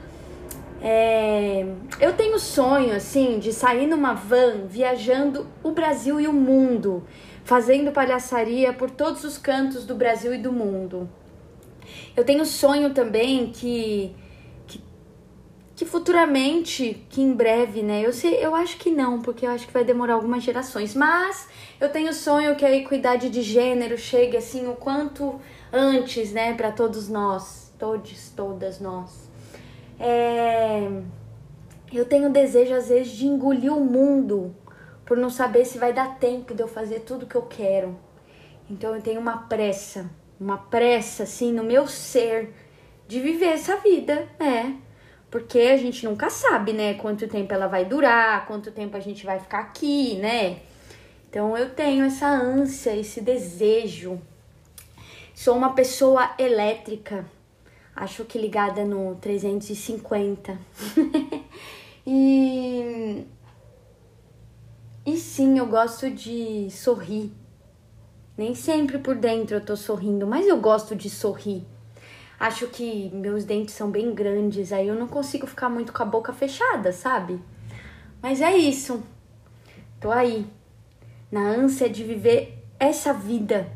É... 0.82 1.65
Eu 2.01 2.12
tenho 2.17 2.38
sonho, 2.38 2.94
assim, 2.94 3.39
de 3.39 3.53
sair 3.53 3.88
numa 3.88 4.13
van 4.13 4.67
viajando 4.67 5.48
o 5.63 5.72
Brasil 5.72 6.20
e 6.20 6.27
o 6.27 6.34
mundo, 6.34 7.06
fazendo 7.46 7.94
palhaçaria 7.94 8.74
por 8.74 8.91
todos 8.91 9.24
os 9.24 9.38
cantos 9.38 9.86
do 9.86 9.96
Brasil 9.96 10.34
e 10.34 10.38
do 10.38 10.51
mundo. 10.51 11.10
Eu 12.13 12.25
tenho 12.25 12.46
sonho 12.46 12.94
também 12.94 13.53
que 13.53 14.13
que 15.77 15.86
futuramente, 15.86 17.05
que 17.07 17.22
em 17.22 17.31
breve, 17.31 17.84
né? 17.84 18.03
Eu 18.03 18.12
sei, 18.12 18.43
eu 18.43 18.55
acho 18.55 18.77
que 18.77 18.89
não, 18.89 19.22
porque 19.22 19.46
eu 19.46 19.51
acho 19.51 19.67
que 19.67 19.72
vai 19.72 19.84
demorar 19.84 20.15
algumas 20.15 20.43
gerações, 20.43 20.96
mas 20.96 21.48
eu 21.79 21.88
tenho 21.89 22.12
sonho 22.15 22.55
que 22.55 22.65
a 22.65 22.75
equidade 22.75 23.29
de 23.29 23.43
gênero 23.43 23.96
chegue 23.96 24.36
assim 24.36 24.67
o 24.67 24.74
quanto 24.74 25.39
antes, 25.72 26.34
né, 26.34 26.55
para 26.55 26.72
todos 26.72 27.07
nós, 27.07 27.72
todos, 27.77 28.31
todas 28.36 28.79
nós. 28.79 29.29
É... 30.00 30.89
Eu 31.93 32.05
tenho 32.05 32.31
desejo 32.31 32.74
às 32.74 32.89
vezes 32.89 33.12
de 33.12 33.27
engolir 33.27 33.72
o 33.72 33.79
mundo 33.79 34.55
por 35.05 35.15
não 35.15 35.29
saber 35.29 35.63
se 35.63 35.77
vai 35.77 35.93
dar 35.93 36.17
tempo 36.17 36.55
de 36.55 36.63
eu 36.63 36.67
fazer 36.67 37.01
tudo 37.01 37.27
que 37.27 37.36
eu 37.36 37.43
quero. 37.43 37.96
Então 38.67 38.96
eu 38.96 39.01
tenho 39.03 39.22
uma 39.22 39.38
pressa, 39.43 40.10
uma 40.39 40.57
pressa 40.57 41.22
assim 41.22 41.53
no 41.53 41.63
meu 41.63 41.88
ser 41.88 42.51
de 43.07 43.19
viver 43.19 43.50
essa 43.50 43.77
vida, 43.77 44.27
né? 44.39 44.81
Porque 45.29 45.60
a 45.60 45.77
gente 45.77 46.05
nunca 46.05 46.29
sabe, 46.29 46.72
né, 46.72 46.93
quanto 46.93 47.27
tempo 47.27 47.53
ela 47.53 47.67
vai 47.67 47.84
durar, 47.84 48.46
quanto 48.46 48.72
tempo 48.72 48.96
a 48.96 49.00
gente 49.00 49.25
vai 49.25 49.39
ficar 49.39 49.60
aqui, 49.60 50.15
né? 50.15 50.60
Então 51.29 51.57
eu 51.57 51.69
tenho 51.69 52.05
essa 52.05 52.27
ânsia, 52.27 52.96
esse 52.96 53.19
desejo. 53.19 54.22
Sou 55.36 55.55
uma 55.55 55.74
pessoa 55.74 56.34
elétrica, 56.39 57.25
acho 57.96 58.24
que 58.24 58.39
ligada 58.39 58.86
no 58.86 59.15
350. 59.15 60.57
e 62.07 63.25
e 65.05 65.17
sim, 65.17 65.57
eu 65.57 65.65
gosto 65.67 66.10
de 66.10 66.69
sorrir. 66.72 67.31
Nem 68.38 68.55
sempre 68.55 68.98
por 68.98 69.15
dentro 69.15 69.57
eu 69.57 69.65
tô 69.65 69.75
sorrindo, 69.75 70.25
mas 70.25 70.48
eu 70.48 70.60
gosto 70.60 70.96
de 70.96 71.10
sorrir 71.10 71.65
acho 72.39 72.67
que 72.67 73.10
meus 73.13 73.44
dentes 73.44 73.75
são 73.75 73.89
bem 73.89 74.13
grandes, 74.13 74.72
aí 74.72 74.88
eu 74.88 74.96
não 74.96 75.08
consigo 75.08 75.48
ficar 75.48 75.70
muito 75.70 75.94
com 75.94 76.03
a 76.03 76.06
boca 76.06 76.34
fechada, 76.34 76.91
sabe? 76.91 77.39
Mas 78.22 78.41
é 78.41 78.56
isso. 78.56 79.03
Tô 80.00 80.12
aí, 80.12 80.46
na 81.32 81.41
ânsia 81.41 81.89
de 81.89 82.03
viver 82.03 82.63
essa 82.79 83.13
vida 83.13 83.67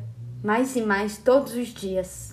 mais 0.44 0.76
e 0.76 0.82
mais 0.82 1.18
todos 1.18 1.54
os 1.54 1.68
dias. 1.68 2.32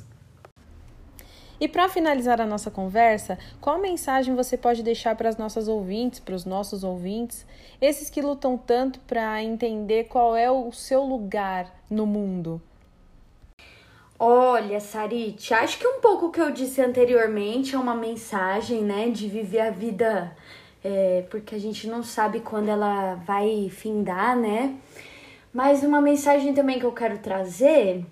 E 1.61 1.66
para 1.66 1.88
finalizar 1.88 2.40
a 2.40 2.47
nossa 2.47 2.70
conversa, 2.70 3.37
qual 3.61 3.80
mensagem 3.80 4.35
você 4.35 4.56
pode 4.56 4.82
deixar 4.82 5.16
para 5.16 5.28
as 5.28 5.37
nossas 5.37 5.66
ouvintes, 5.66 6.20
para 6.20 6.35
os 6.35 6.44
nossos 6.44 6.85
ouvintes, 6.85 7.44
esses 7.80 8.08
que 8.08 8.23
lutam 8.23 8.56
tanto 8.56 9.00
para 9.00 9.42
entender 9.42 10.04
qual 10.04 10.37
é 10.37 10.49
o 10.49 10.70
seu 10.70 11.02
lugar 11.02 11.75
no 11.90 12.06
mundo? 12.06 12.62
Olha, 14.20 14.80
Sarit, 14.80 15.54
acho 15.54 15.78
que 15.78 15.87
um 15.87 16.00
pouco 16.00 16.26
o 16.26 16.30
que 16.32 16.40
eu 16.40 16.50
disse 16.50 16.80
anteriormente 16.80 17.76
é 17.76 17.78
uma 17.78 17.94
mensagem, 17.94 18.82
né, 18.82 19.10
de 19.10 19.28
viver 19.28 19.60
a 19.60 19.70
vida, 19.70 20.37
é, 20.82 21.25
porque 21.30 21.54
a 21.54 21.58
gente 21.58 21.87
não 21.87 22.02
sabe 22.02 22.40
quando 22.40 22.68
ela 22.68 23.14
vai 23.14 23.70
findar, 23.70 24.37
né? 24.37 24.75
Mas 25.52 25.84
uma 25.84 26.00
mensagem 26.00 26.52
também 26.52 26.80
que 26.80 26.84
eu 26.84 26.92
quero 26.92 27.18
trazer 27.18 28.04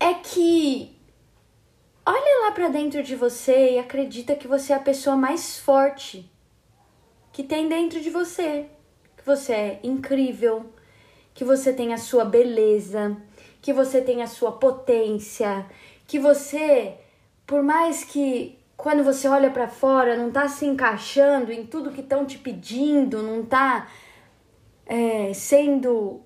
é 0.00 0.14
que 0.14 0.96
olha 2.04 2.46
lá 2.46 2.50
para 2.50 2.66
dentro 2.66 3.04
de 3.04 3.14
você 3.14 3.74
e 3.74 3.78
acredita 3.78 4.34
que 4.34 4.48
você 4.48 4.72
é 4.72 4.76
a 4.76 4.80
pessoa 4.80 5.14
mais 5.14 5.60
forte 5.60 6.28
que 7.32 7.44
tem 7.44 7.68
dentro 7.68 8.00
de 8.00 8.10
você, 8.10 8.66
que 9.16 9.24
você 9.24 9.52
é 9.52 9.80
incrível, 9.84 10.66
que 11.32 11.44
você 11.44 11.72
tem 11.72 11.94
a 11.94 11.98
sua 11.98 12.24
beleza 12.24 13.16
que 13.62 13.72
você 13.72 14.00
tem 14.00 14.22
a 14.22 14.26
sua 14.26 14.52
potência, 14.52 15.64
que 16.06 16.18
você, 16.18 16.96
por 17.46 17.62
mais 17.62 18.02
que 18.02 18.58
quando 18.76 19.04
você 19.04 19.28
olha 19.28 19.50
para 19.50 19.68
fora 19.68 20.16
não 20.16 20.32
tá 20.32 20.48
se 20.48 20.66
encaixando 20.66 21.52
em 21.52 21.64
tudo 21.64 21.92
que 21.92 22.00
estão 22.00 22.26
te 22.26 22.36
pedindo, 22.36 23.22
não 23.22 23.44
tá 23.44 23.88
é, 24.84 25.32
sendo 25.32 26.20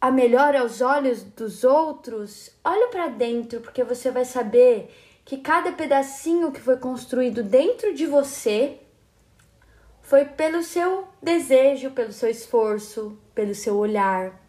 a 0.00 0.10
melhor 0.10 0.56
aos 0.56 0.80
olhos 0.80 1.22
dos 1.22 1.62
outros, 1.62 2.50
olha 2.64 2.88
para 2.88 3.06
dentro, 3.06 3.60
porque 3.60 3.84
você 3.84 4.10
vai 4.10 4.24
saber 4.24 4.92
que 5.24 5.38
cada 5.38 5.70
pedacinho 5.70 6.50
que 6.50 6.60
foi 6.60 6.76
construído 6.76 7.44
dentro 7.44 7.94
de 7.94 8.06
você 8.06 8.80
foi 10.02 10.24
pelo 10.24 10.62
seu 10.62 11.06
desejo, 11.22 11.92
pelo 11.92 12.12
seu 12.12 12.28
esforço, 12.28 13.16
pelo 13.34 13.54
seu 13.54 13.76
olhar 13.76 14.43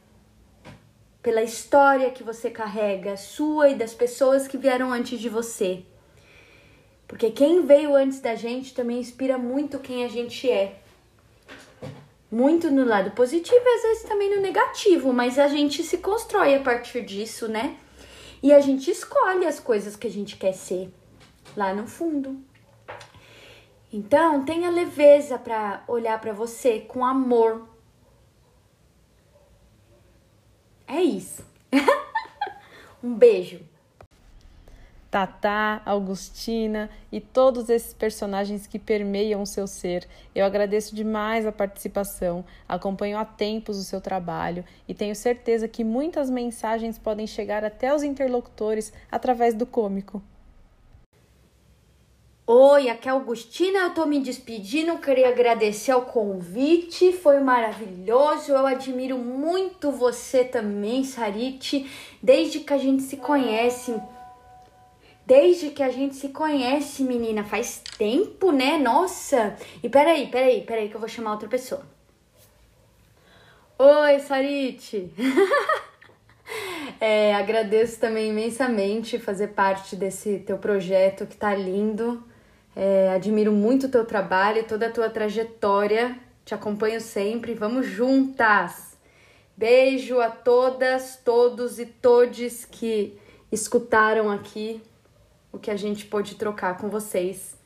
pela 1.26 1.42
história 1.42 2.12
que 2.12 2.22
você 2.22 2.52
carrega, 2.52 3.18
sua 3.18 3.70
e 3.70 3.74
das 3.74 3.96
pessoas 3.96 4.48
que 4.48 4.60
vieram 4.60 4.94
antes 4.94 5.20
de 5.20 5.28
você. 5.28 5.82
Porque 7.08 7.32
quem 7.32 7.66
veio 7.66 7.96
antes 7.96 8.20
da 8.20 8.36
gente 8.36 8.76
também 8.76 9.00
inspira 9.00 9.36
muito 9.36 9.80
quem 9.80 10.06
a 10.06 10.08
gente 10.08 10.48
é. 10.48 10.76
muito 12.32 12.70
no 12.70 12.86
lado 12.86 13.10
positivo 13.12 13.60
e 13.60 13.76
às 13.76 13.82
vezes 13.82 14.04
também 14.04 14.36
no 14.36 14.40
negativo, 14.40 15.12
mas 15.12 15.40
a 15.40 15.48
gente 15.48 15.82
se 15.82 15.98
constrói 15.98 16.54
a 16.54 16.60
partir 16.60 17.04
disso, 17.04 17.48
né? 17.48 17.76
E 18.44 18.54
a 18.54 18.60
gente 18.60 18.92
escolhe 18.92 19.48
as 19.48 19.60
coisas 19.60 19.96
que 19.96 20.06
a 20.06 20.12
gente 20.12 20.38
quer 20.38 20.54
ser 20.54 20.92
lá 21.58 21.74
no 21.74 21.88
fundo. 21.88 22.38
Então, 23.92 24.46
tenha 24.46 24.70
leveza 24.70 25.40
para 25.40 25.84
olhar 25.88 26.22
para 26.22 26.34
você 26.34 26.82
com 26.82 27.04
amor. 27.04 27.68
É 30.88 31.02
isso. 31.02 31.44
um 33.04 33.16
beijo. 33.16 33.62
Tatá, 35.16 35.82
Augustina 35.86 36.90
e 37.10 37.22
todos 37.22 37.70
esses 37.70 37.94
personagens 37.94 38.68
que 38.68 38.78
permeiam 38.78 39.42
o 39.42 39.46
seu 39.46 39.66
ser. 39.66 40.06
Eu 40.36 40.46
agradeço 40.46 40.94
demais 40.94 41.46
a 41.46 41.54
participação, 41.54 42.44
acompanho 42.68 43.18
há 43.18 43.24
tempos 43.24 43.78
o 43.78 43.84
seu 43.86 44.02
trabalho 44.02 44.66
e 44.90 44.94
tenho 44.94 45.16
certeza 45.16 45.70
que 45.70 45.86
muitas 45.86 46.30
mensagens 46.30 46.98
podem 46.98 47.26
chegar 47.26 47.64
até 47.64 47.96
os 47.96 48.04
interlocutores 48.04 48.92
através 49.10 49.54
do 49.54 49.66
cômico. 49.66 50.22
Oi, 52.48 52.90
aqui 52.90 53.10
é 53.10 53.12
Augustina, 53.12 53.80
eu 53.80 53.94
tô 53.96 54.06
me 54.06 54.20
despedindo, 54.20 55.00
queria 55.00 55.30
agradecer 55.30 55.96
o 55.96 56.04
convite, 56.04 57.12
foi 57.12 57.40
maravilhoso, 57.40 58.52
eu 58.52 58.68
admiro 58.68 59.18
muito 59.18 59.92
você 59.92 60.44
também, 60.44 61.04
Sarite, 61.04 61.90
desde 62.22 62.60
que 62.60 62.72
a 62.72 62.78
gente 62.78 63.02
se 63.02 63.18
conhece, 63.18 64.00
desde 65.26 65.72
que 65.72 65.82
a 65.82 65.90
gente 65.90 66.16
se 66.18 66.30
conhece, 66.30 67.02
menina, 67.02 67.44
faz 67.44 67.82
tempo, 67.98 68.52
né? 68.52 68.78
Nossa! 68.78 69.58
E 69.82 69.90
peraí, 69.90 70.28
peraí, 70.28 70.62
peraí 70.62 70.88
que 70.88 70.96
eu 70.96 71.00
vou 71.00 71.10
chamar 71.10 71.32
outra 71.32 71.50
pessoa. 71.50 71.82
Oi, 73.80 74.20
Sarite! 74.20 75.12
é, 77.02 77.34
agradeço 77.34 78.00
também 78.00 78.30
imensamente 78.30 79.18
fazer 79.18 79.48
parte 79.48 79.96
desse 79.96 80.38
teu 80.38 80.60
projeto 80.60 81.26
que 81.26 81.36
tá 81.36 81.56
lindo. 81.56 82.24
É, 82.76 83.10
admiro 83.10 83.54
muito 83.54 83.86
o 83.86 83.90
teu 83.90 84.06
trabalho, 84.06 84.68
toda 84.68 84.88
a 84.88 84.92
tua 84.92 85.10
trajetória. 85.10 86.20
Te 86.44 86.54
acompanho 86.54 87.00
sempre. 87.00 87.54
Vamos 87.54 87.86
juntas! 87.86 88.98
Beijo 89.58 90.20
a 90.20 90.30
todas, 90.30 91.16
todos 91.24 91.80
e 91.80 91.86
todes 91.86 92.66
que 92.66 93.18
escutaram 93.50 94.30
aqui 94.30 94.84
o 95.50 95.58
que 95.58 95.72
a 95.72 95.78
gente 95.78 96.06
pôde 96.06 96.36
trocar 96.36 96.78
com 96.78 96.90
vocês. 96.90 97.58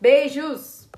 Beijos! 0.00 0.88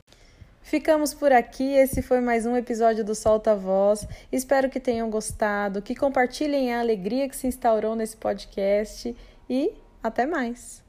Ficamos 0.63 1.13
por 1.13 1.33
aqui. 1.33 1.75
Esse 1.75 2.01
foi 2.01 2.21
mais 2.21 2.47
um 2.47 2.57
episódio 2.57 3.05
do 3.05 3.17
Solta 3.17 3.55
Voz. 3.57 4.07
Espero 4.31 4.71
que 4.71 4.79
tenham 4.79 5.11
gostado, 5.11 5.83
que 5.83 5.97
compartilhem 5.97 6.73
a 6.73 6.81
alegria 6.81 7.29
que 7.29 7.37
se 7.37 7.49
instaurou 7.49 7.97
nesse 7.97 8.17
podcast 8.17 9.15
e 9.51 9.73
até 10.01 10.25
mais. 10.25 10.82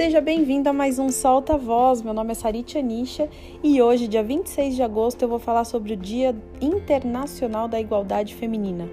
Seja 0.00 0.18
bem-vindo 0.18 0.66
a 0.66 0.72
mais 0.72 0.98
um 0.98 1.10
Solta 1.10 1.58
Voz. 1.58 2.00
Meu 2.00 2.14
nome 2.14 2.32
é 2.32 2.34
Sarite 2.34 2.78
Anisha 2.78 3.28
e 3.62 3.82
hoje, 3.82 4.08
dia 4.08 4.22
26 4.22 4.74
de 4.74 4.82
agosto, 4.82 5.20
eu 5.20 5.28
vou 5.28 5.38
falar 5.38 5.64
sobre 5.64 5.92
o 5.92 5.96
Dia 5.96 6.34
Internacional 6.58 7.68
da 7.68 7.78
Igualdade 7.78 8.34
Feminina. 8.34 8.88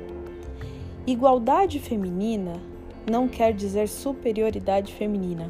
Igualdade 1.07 1.79
feminina 1.79 2.61
não 3.09 3.25
quer 3.25 3.53
dizer 3.53 3.87
superioridade 3.87 4.93
feminina. 4.93 5.49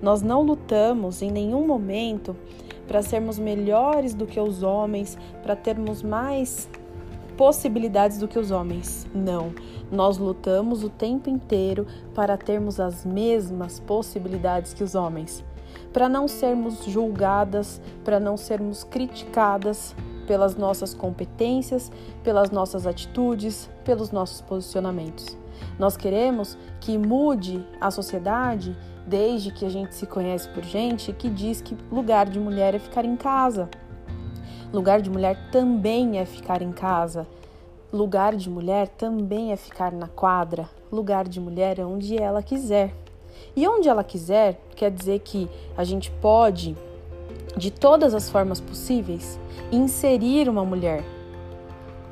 Nós 0.00 0.22
não 0.22 0.40
lutamos 0.40 1.20
em 1.20 1.30
nenhum 1.30 1.66
momento 1.66 2.34
para 2.88 3.02
sermos 3.02 3.38
melhores 3.38 4.14
do 4.14 4.26
que 4.26 4.40
os 4.40 4.62
homens, 4.62 5.18
para 5.42 5.54
termos 5.54 6.02
mais 6.02 6.66
possibilidades 7.36 8.18
do 8.18 8.28
que 8.28 8.38
os 8.38 8.50
homens. 8.50 9.06
Não. 9.14 9.52
Nós 9.90 10.18
lutamos 10.18 10.82
o 10.82 10.88
tempo 10.88 11.28
inteiro 11.28 11.86
para 12.14 12.36
termos 12.36 12.80
as 12.80 13.04
mesmas 13.04 13.78
possibilidades 13.80 14.72
que 14.72 14.82
os 14.82 14.94
homens, 14.94 15.44
para 15.92 16.08
não 16.08 16.26
sermos 16.26 16.84
julgadas, 16.84 17.80
para 18.04 18.18
não 18.18 18.36
sermos 18.36 18.82
criticadas 18.84 19.94
pelas 20.26 20.56
nossas 20.56 20.94
competências, 20.94 21.92
pelas 22.22 22.50
nossas 22.50 22.86
atitudes, 22.86 23.68
pelos 23.84 24.10
nossos 24.10 24.40
posicionamentos. 24.40 25.36
Nós 25.78 25.96
queremos 25.96 26.56
que 26.80 26.96
mude 26.96 27.64
a 27.80 27.90
sociedade 27.90 28.76
desde 29.06 29.50
que 29.50 29.64
a 29.64 29.68
gente 29.68 29.94
se 29.94 30.06
conhece 30.06 30.48
por 30.48 30.64
gente 30.64 31.12
que 31.12 31.28
diz 31.28 31.60
que 31.60 31.76
lugar 31.90 32.28
de 32.28 32.38
mulher 32.38 32.74
é 32.74 32.78
ficar 32.78 33.04
em 33.04 33.16
casa. 33.16 33.68
Lugar 34.74 35.00
de 35.00 35.08
mulher 35.08 35.38
também 35.52 36.18
é 36.18 36.24
ficar 36.24 36.60
em 36.60 36.72
casa. 36.72 37.28
Lugar 37.92 38.34
de 38.34 38.50
mulher 38.50 38.88
também 38.88 39.52
é 39.52 39.56
ficar 39.56 39.92
na 39.92 40.08
quadra. 40.08 40.68
Lugar 40.90 41.28
de 41.28 41.38
mulher 41.38 41.78
é 41.78 41.84
onde 41.84 42.20
ela 42.20 42.42
quiser. 42.42 42.92
E 43.54 43.68
onde 43.68 43.88
ela 43.88 44.02
quiser 44.02 44.60
quer 44.74 44.90
dizer 44.90 45.20
que 45.20 45.48
a 45.76 45.84
gente 45.84 46.10
pode, 46.20 46.76
de 47.56 47.70
todas 47.70 48.14
as 48.14 48.28
formas 48.28 48.60
possíveis, 48.60 49.38
inserir 49.70 50.48
uma 50.48 50.64
mulher. 50.64 51.04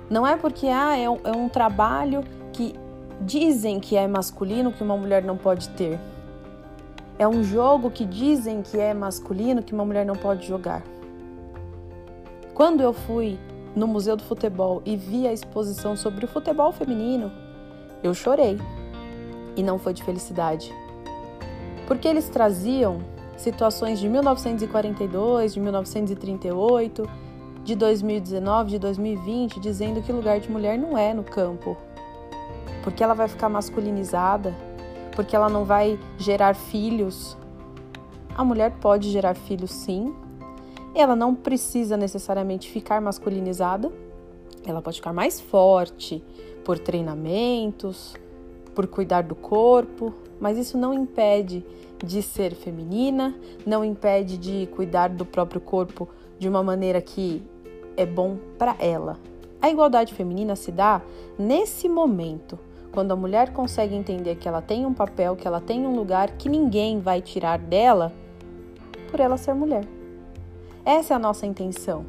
Não 0.09 0.25
é 0.25 0.37
porque 0.37 0.69
ah, 0.69 0.97
é, 0.97 1.11
um, 1.11 1.19
é 1.25 1.33
um 1.33 1.49
trabalho 1.49 2.23
que 2.53 2.77
dizem 3.23 3.81
que 3.81 3.97
é 3.97 4.07
masculino 4.07 4.71
que 4.71 4.85
uma 4.85 4.97
mulher 4.97 5.25
não 5.25 5.37
pode 5.37 5.69
ter. 5.71 5.99
É 7.19 7.27
um 7.27 7.43
jogo 7.43 7.91
que 7.91 8.05
dizem 8.05 8.63
que 8.63 8.79
é 8.79 8.95
masculino 8.95 9.65
que 9.65 9.75
uma 9.75 9.85
mulher 9.85 10.07
não 10.07 10.15
pode 10.15 10.47
jogar. 10.47 10.85
Quando 12.55 12.83
eu 12.83 12.93
fui 12.93 13.39
no 13.75 13.87
Museu 13.87 14.15
do 14.15 14.23
Futebol 14.23 14.83
e 14.85 14.95
vi 14.95 15.27
a 15.27 15.33
exposição 15.33 15.97
sobre 15.97 16.27
o 16.27 16.29
futebol 16.29 16.71
feminino, 16.71 17.33
eu 18.03 18.13
chorei. 18.13 18.59
E 19.57 19.63
não 19.63 19.79
foi 19.79 19.95
de 19.95 20.05
felicidade. 20.05 20.71
Porque 21.87 22.07
eles 22.07 22.29
traziam 22.29 23.01
situações 23.39 23.99
de 23.99 24.09
1942, 24.09 25.55
de 25.55 25.61
1938, 25.61 27.09
de 27.65 27.75
2019, 27.75 28.73
de 28.73 28.79
2020, 28.79 29.59
dizendo 29.59 30.03
que 30.03 30.13
lugar 30.13 30.39
de 30.39 30.51
mulher 30.51 30.79
não 30.79 30.97
é 30.97 31.15
no 31.15 31.25
campo. 31.25 31.75
Porque 32.83 33.03
ela 33.03 33.15
vai 33.15 33.29
ficar 33.29 33.49
masculinizada, 33.49 34.55
porque 35.17 35.35
ela 35.35 35.49
não 35.49 35.65
vai 35.65 35.99
gerar 36.19 36.55
filhos. 36.55 37.35
A 38.37 38.45
mulher 38.45 38.73
pode 38.81 39.11
gerar 39.11 39.35
filhos 39.35 39.71
sim, 39.71 40.15
ela 40.95 41.17
não 41.17 41.35
precisa 41.35 41.97
necessariamente 41.97 42.71
ficar 42.71 43.01
masculinizada, 43.01 43.91
ela 44.65 44.83
pode 44.83 44.99
ficar 44.99 45.13
mais 45.13 45.41
forte 45.41 46.23
por 46.65 46.79
treinamentos, 46.79 48.15
por 48.75 48.87
cuidar 48.87 49.23
do 49.23 49.35
corpo, 49.35 50.15
mas 50.41 50.59
isso 50.59 50.79
não 50.79 50.95
impede 50.95 51.65
de 52.05 52.23
ser 52.23 52.55
feminina, 52.55 53.35
não 53.67 53.85
impede 53.85 54.37
de 54.37 54.69
cuidar 54.75 55.09
do 55.09 55.25
próprio 55.25 55.61
corpo 55.61 56.09
de 56.39 56.49
uma 56.49 56.63
maneira 56.63 57.01
que 57.01 57.43
é 57.97 58.05
bom 58.05 58.37
para 58.59 58.77
ela. 58.79 59.19
A 59.61 59.71
igualdade 59.71 60.13
feminina 60.13 60.57
se 60.57 60.73
dá 60.73 61.01
nesse 61.39 61.89
momento, 61.89 62.59
quando 62.93 63.13
a 63.13 63.17
mulher 63.17 63.53
consegue 63.53 63.95
entender 63.95 64.37
que 64.37 64.49
ela 64.49 64.61
tem 64.61 64.85
um 64.85 64.93
papel, 64.93 65.37
que 65.37 65.47
ela 65.47 65.61
tem 65.61 65.87
um 65.87 65.95
lugar 65.95 66.33
que 66.33 66.49
ninguém 66.49 67.01
vai 67.01 67.23
tirar 67.23 67.59
dela 67.59 68.13
por 69.11 69.21
ela 69.21 69.37
ser 69.37 69.55
mulher. 69.55 69.87
Essa 70.85 71.15
é 71.15 71.17
a 71.17 71.19
nossa 71.19 71.47
intenção. 71.47 72.05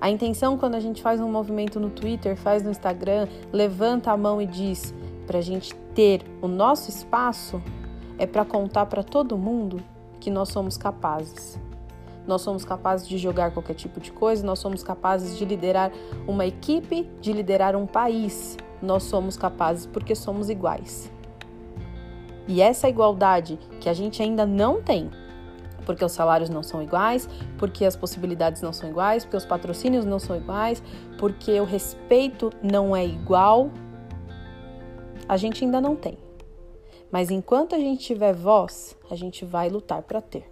A 0.00 0.08
intenção, 0.08 0.56
quando 0.56 0.76
a 0.76 0.80
gente 0.80 1.02
faz 1.02 1.20
um 1.20 1.30
movimento 1.30 1.80
no 1.80 1.90
Twitter, 1.90 2.36
faz 2.36 2.62
no 2.62 2.70
Instagram, 2.70 3.26
levanta 3.52 4.12
a 4.12 4.16
mão 4.16 4.40
e 4.40 4.46
diz 4.46 4.94
para 5.26 5.38
a 5.38 5.42
gente 5.42 5.74
ter 5.94 6.22
o 6.40 6.48
nosso 6.48 6.88
espaço, 6.88 7.62
é 8.16 8.26
para 8.26 8.44
contar 8.44 8.86
para 8.86 9.02
todo 9.02 9.36
mundo 9.36 9.82
que 10.20 10.30
nós 10.30 10.48
somos 10.50 10.76
capazes. 10.76 11.58
Nós 12.26 12.42
somos 12.42 12.64
capazes 12.64 13.08
de 13.08 13.18
jogar 13.18 13.50
qualquer 13.50 13.74
tipo 13.74 13.98
de 13.98 14.12
coisa, 14.12 14.46
nós 14.46 14.58
somos 14.60 14.82
capazes 14.82 15.36
de 15.36 15.44
liderar 15.44 15.90
uma 16.28 16.46
equipe, 16.46 17.10
de 17.20 17.32
liderar 17.32 17.74
um 17.74 17.86
país. 17.86 18.56
Nós 18.80 19.02
somos 19.02 19.36
capazes 19.36 19.86
porque 19.86 20.14
somos 20.14 20.48
iguais. 20.48 21.10
E 22.46 22.62
essa 22.62 22.88
igualdade 22.88 23.58
que 23.80 23.88
a 23.88 23.92
gente 23.92 24.22
ainda 24.22 24.46
não 24.46 24.80
tem, 24.80 25.10
porque 25.84 26.04
os 26.04 26.12
salários 26.12 26.50
não 26.50 26.62
são 26.62 26.82
iguais, 26.82 27.28
porque 27.58 27.84
as 27.84 27.96
possibilidades 27.96 28.62
não 28.62 28.72
são 28.72 28.88
iguais, 28.88 29.24
porque 29.24 29.36
os 29.36 29.44
patrocínios 29.44 30.04
não 30.04 30.18
são 30.18 30.36
iguais, 30.36 30.82
porque 31.18 31.60
o 31.60 31.64
respeito 31.64 32.50
não 32.62 32.94
é 32.94 33.04
igual. 33.04 33.70
A 35.28 35.36
gente 35.36 35.64
ainda 35.64 35.80
não 35.80 35.96
tem. 35.96 36.18
Mas 37.10 37.30
enquanto 37.30 37.74
a 37.74 37.78
gente 37.78 38.04
tiver 38.04 38.32
voz, 38.32 38.96
a 39.10 39.14
gente 39.14 39.44
vai 39.44 39.68
lutar 39.68 40.02
para 40.02 40.20
ter. 40.20 40.44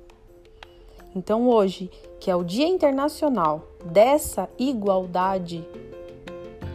Então 1.14 1.48
hoje, 1.48 1.90
que 2.20 2.30
é 2.30 2.36
o 2.36 2.44
Dia 2.44 2.66
Internacional 2.66 3.64
dessa 3.84 4.48
igualdade, 4.58 5.66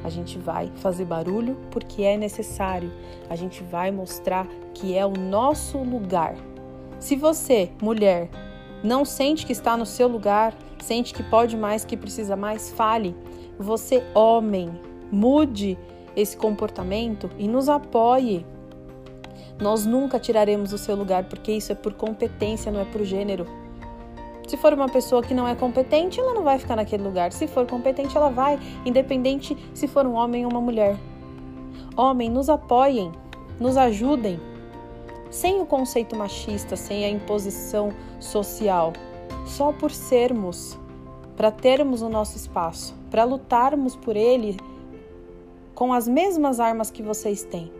a 0.03 0.09
gente 0.09 0.37
vai 0.37 0.71
fazer 0.75 1.05
barulho 1.05 1.57
porque 1.71 2.03
é 2.03 2.17
necessário. 2.17 2.91
A 3.29 3.35
gente 3.35 3.63
vai 3.63 3.89
mostrar 3.91 4.47
que 4.73 4.97
é 4.97 5.05
o 5.05 5.13
nosso 5.13 5.77
lugar. 5.77 6.35
Se 7.03 7.17
você, 7.17 7.69
mulher, 7.81 8.29
não 8.81 9.03
sente 9.03 9.45
que 9.45 9.51
está 9.51 9.75
no 9.75 9.85
seu 9.85 10.07
lugar, 10.07 10.53
sente 10.81 11.13
que 11.13 11.21
pode 11.21 11.57
mais, 11.57 11.83
que 11.83 11.97
precisa 11.97 12.37
mais, 12.37 12.71
fale. 12.71 13.13
Você, 13.59 14.01
homem, 14.15 14.69
mude 15.11 15.77
esse 16.15 16.37
comportamento 16.37 17.29
e 17.37 17.45
nos 17.45 17.67
apoie. 17.67 18.45
Nós 19.61 19.85
nunca 19.85 20.17
tiraremos 20.17 20.71
o 20.71 20.77
seu 20.77 20.95
lugar, 20.95 21.25
porque 21.25 21.51
isso 21.51 21.73
é 21.73 21.75
por 21.75 21.91
competência, 21.91 22.71
não 22.71 22.79
é 22.79 22.85
por 22.85 23.03
gênero. 23.03 23.45
Se 24.47 24.55
for 24.55 24.71
uma 24.71 24.87
pessoa 24.87 25.21
que 25.21 25.33
não 25.33 25.45
é 25.45 25.55
competente, 25.55 26.21
ela 26.21 26.33
não 26.33 26.43
vai 26.43 26.57
ficar 26.57 26.77
naquele 26.77 27.03
lugar. 27.03 27.33
Se 27.33 27.47
for 27.47 27.67
competente, 27.67 28.15
ela 28.15 28.29
vai, 28.29 28.57
independente 28.85 29.57
se 29.73 29.89
for 29.89 30.07
um 30.07 30.13
homem 30.13 30.45
ou 30.45 30.51
uma 30.51 30.61
mulher. 30.61 30.97
Homem, 31.97 32.29
nos 32.29 32.47
apoiem, 32.47 33.11
nos 33.59 33.75
ajudem, 33.75 34.39
sem 35.33 35.59
o 35.59 35.65
conceito 35.65 36.15
machista, 36.15 36.75
sem 36.75 37.03
a 37.03 37.09
imposição 37.09 37.91
social, 38.19 38.93
só 39.47 39.73
por 39.73 39.89
sermos, 39.89 40.77
para 41.35 41.49
termos 41.49 42.03
o 42.03 42.07
nosso 42.07 42.37
espaço, 42.37 42.95
para 43.09 43.23
lutarmos 43.23 43.95
por 43.95 44.15
ele 44.15 44.57
com 45.73 45.91
as 45.91 46.07
mesmas 46.07 46.59
armas 46.59 46.91
que 46.91 47.01
vocês 47.01 47.43
têm. 47.43 47.71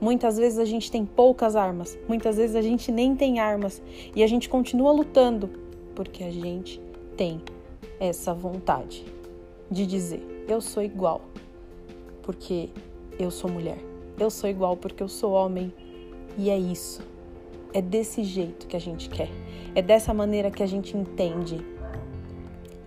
Muitas 0.00 0.36
vezes 0.36 0.58
a 0.58 0.64
gente 0.64 0.90
tem 0.90 1.06
poucas 1.06 1.54
armas, 1.54 1.96
muitas 2.08 2.36
vezes 2.36 2.56
a 2.56 2.62
gente 2.62 2.90
nem 2.90 3.14
tem 3.14 3.38
armas 3.38 3.80
e 4.14 4.20
a 4.24 4.26
gente 4.26 4.48
continua 4.48 4.90
lutando 4.90 5.48
porque 5.94 6.24
a 6.24 6.32
gente 6.32 6.80
tem 7.16 7.40
essa 8.00 8.34
vontade 8.34 9.06
de 9.70 9.86
dizer: 9.86 10.44
eu 10.48 10.60
sou 10.60 10.82
igual 10.82 11.20
porque 12.22 12.70
eu 13.20 13.30
sou 13.30 13.48
mulher, 13.48 13.78
eu 14.18 14.30
sou 14.30 14.50
igual 14.50 14.76
porque 14.76 15.00
eu 15.00 15.08
sou 15.08 15.30
homem 15.30 15.72
e 16.38 16.48
é 16.48 16.56
isso. 16.56 17.02
É 17.74 17.82
desse 17.82 18.22
jeito 18.22 18.66
que 18.66 18.76
a 18.76 18.80
gente 18.80 19.10
quer, 19.10 19.28
é 19.74 19.82
dessa 19.82 20.14
maneira 20.14 20.50
que 20.50 20.62
a 20.62 20.66
gente 20.66 20.96
entende. 20.96 21.60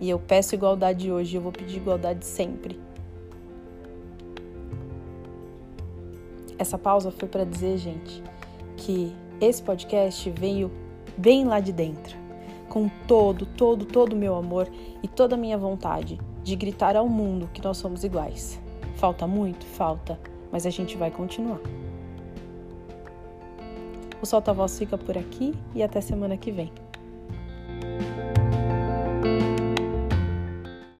E 0.00 0.10
eu 0.10 0.18
peço 0.18 0.56
igualdade 0.56 1.12
hoje, 1.12 1.36
eu 1.36 1.42
vou 1.42 1.52
pedir 1.52 1.76
igualdade 1.76 2.24
sempre. 2.24 2.80
Essa 6.58 6.76
pausa 6.78 7.12
foi 7.12 7.28
para 7.28 7.44
dizer, 7.44 7.76
gente, 7.76 8.22
que 8.76 9.14
esse 9.40 9.62
podcast 9.62 10.28
veio 10.30 10.70
bem 11.16 11.44
lá 11.44 11.60
de 11.60 11.72
dentro, 11.72 12.16
com 12.68 12.88
todo, 13.06 13.46
todo, 13.46 13.84
todo 13.84 14.14
o 14.14 14.16
meu 14.16 14.34
amor 14.34 14.68
e 15.02 15.08
toda 15.08 15.34
a 15.34 15.38
minha 15.38 15.58
vontade 15.58 16.18
de 16.42 16.56
gritar 16.56 16.96
ao 16.96 17.08
mundo 17.08 17.48
que 17.52 17.62
nós 17.62 17.76
somos 17.76 18.02
iguais. 18.02 18.60
Falta 18.96 19.26
muito? 19.26 19.64
Falta, 19.66 20.18
mas 20.50 20.66
a 20.66 20.70
gente 20.70 20.96
vai 20.96 21.10
continuar. 21.10 21.60
O 24.22 24.26
Solta 24.26 24.52
Voz 24.52 24.78
fica 24.78 24.96
por 24.96 25.18
aqui 25.18 25.52
e 25.74 25.82
até 25.82 26.00
semana 26.00 26.36
que 26.36 26.52
vem. 26.52 26.70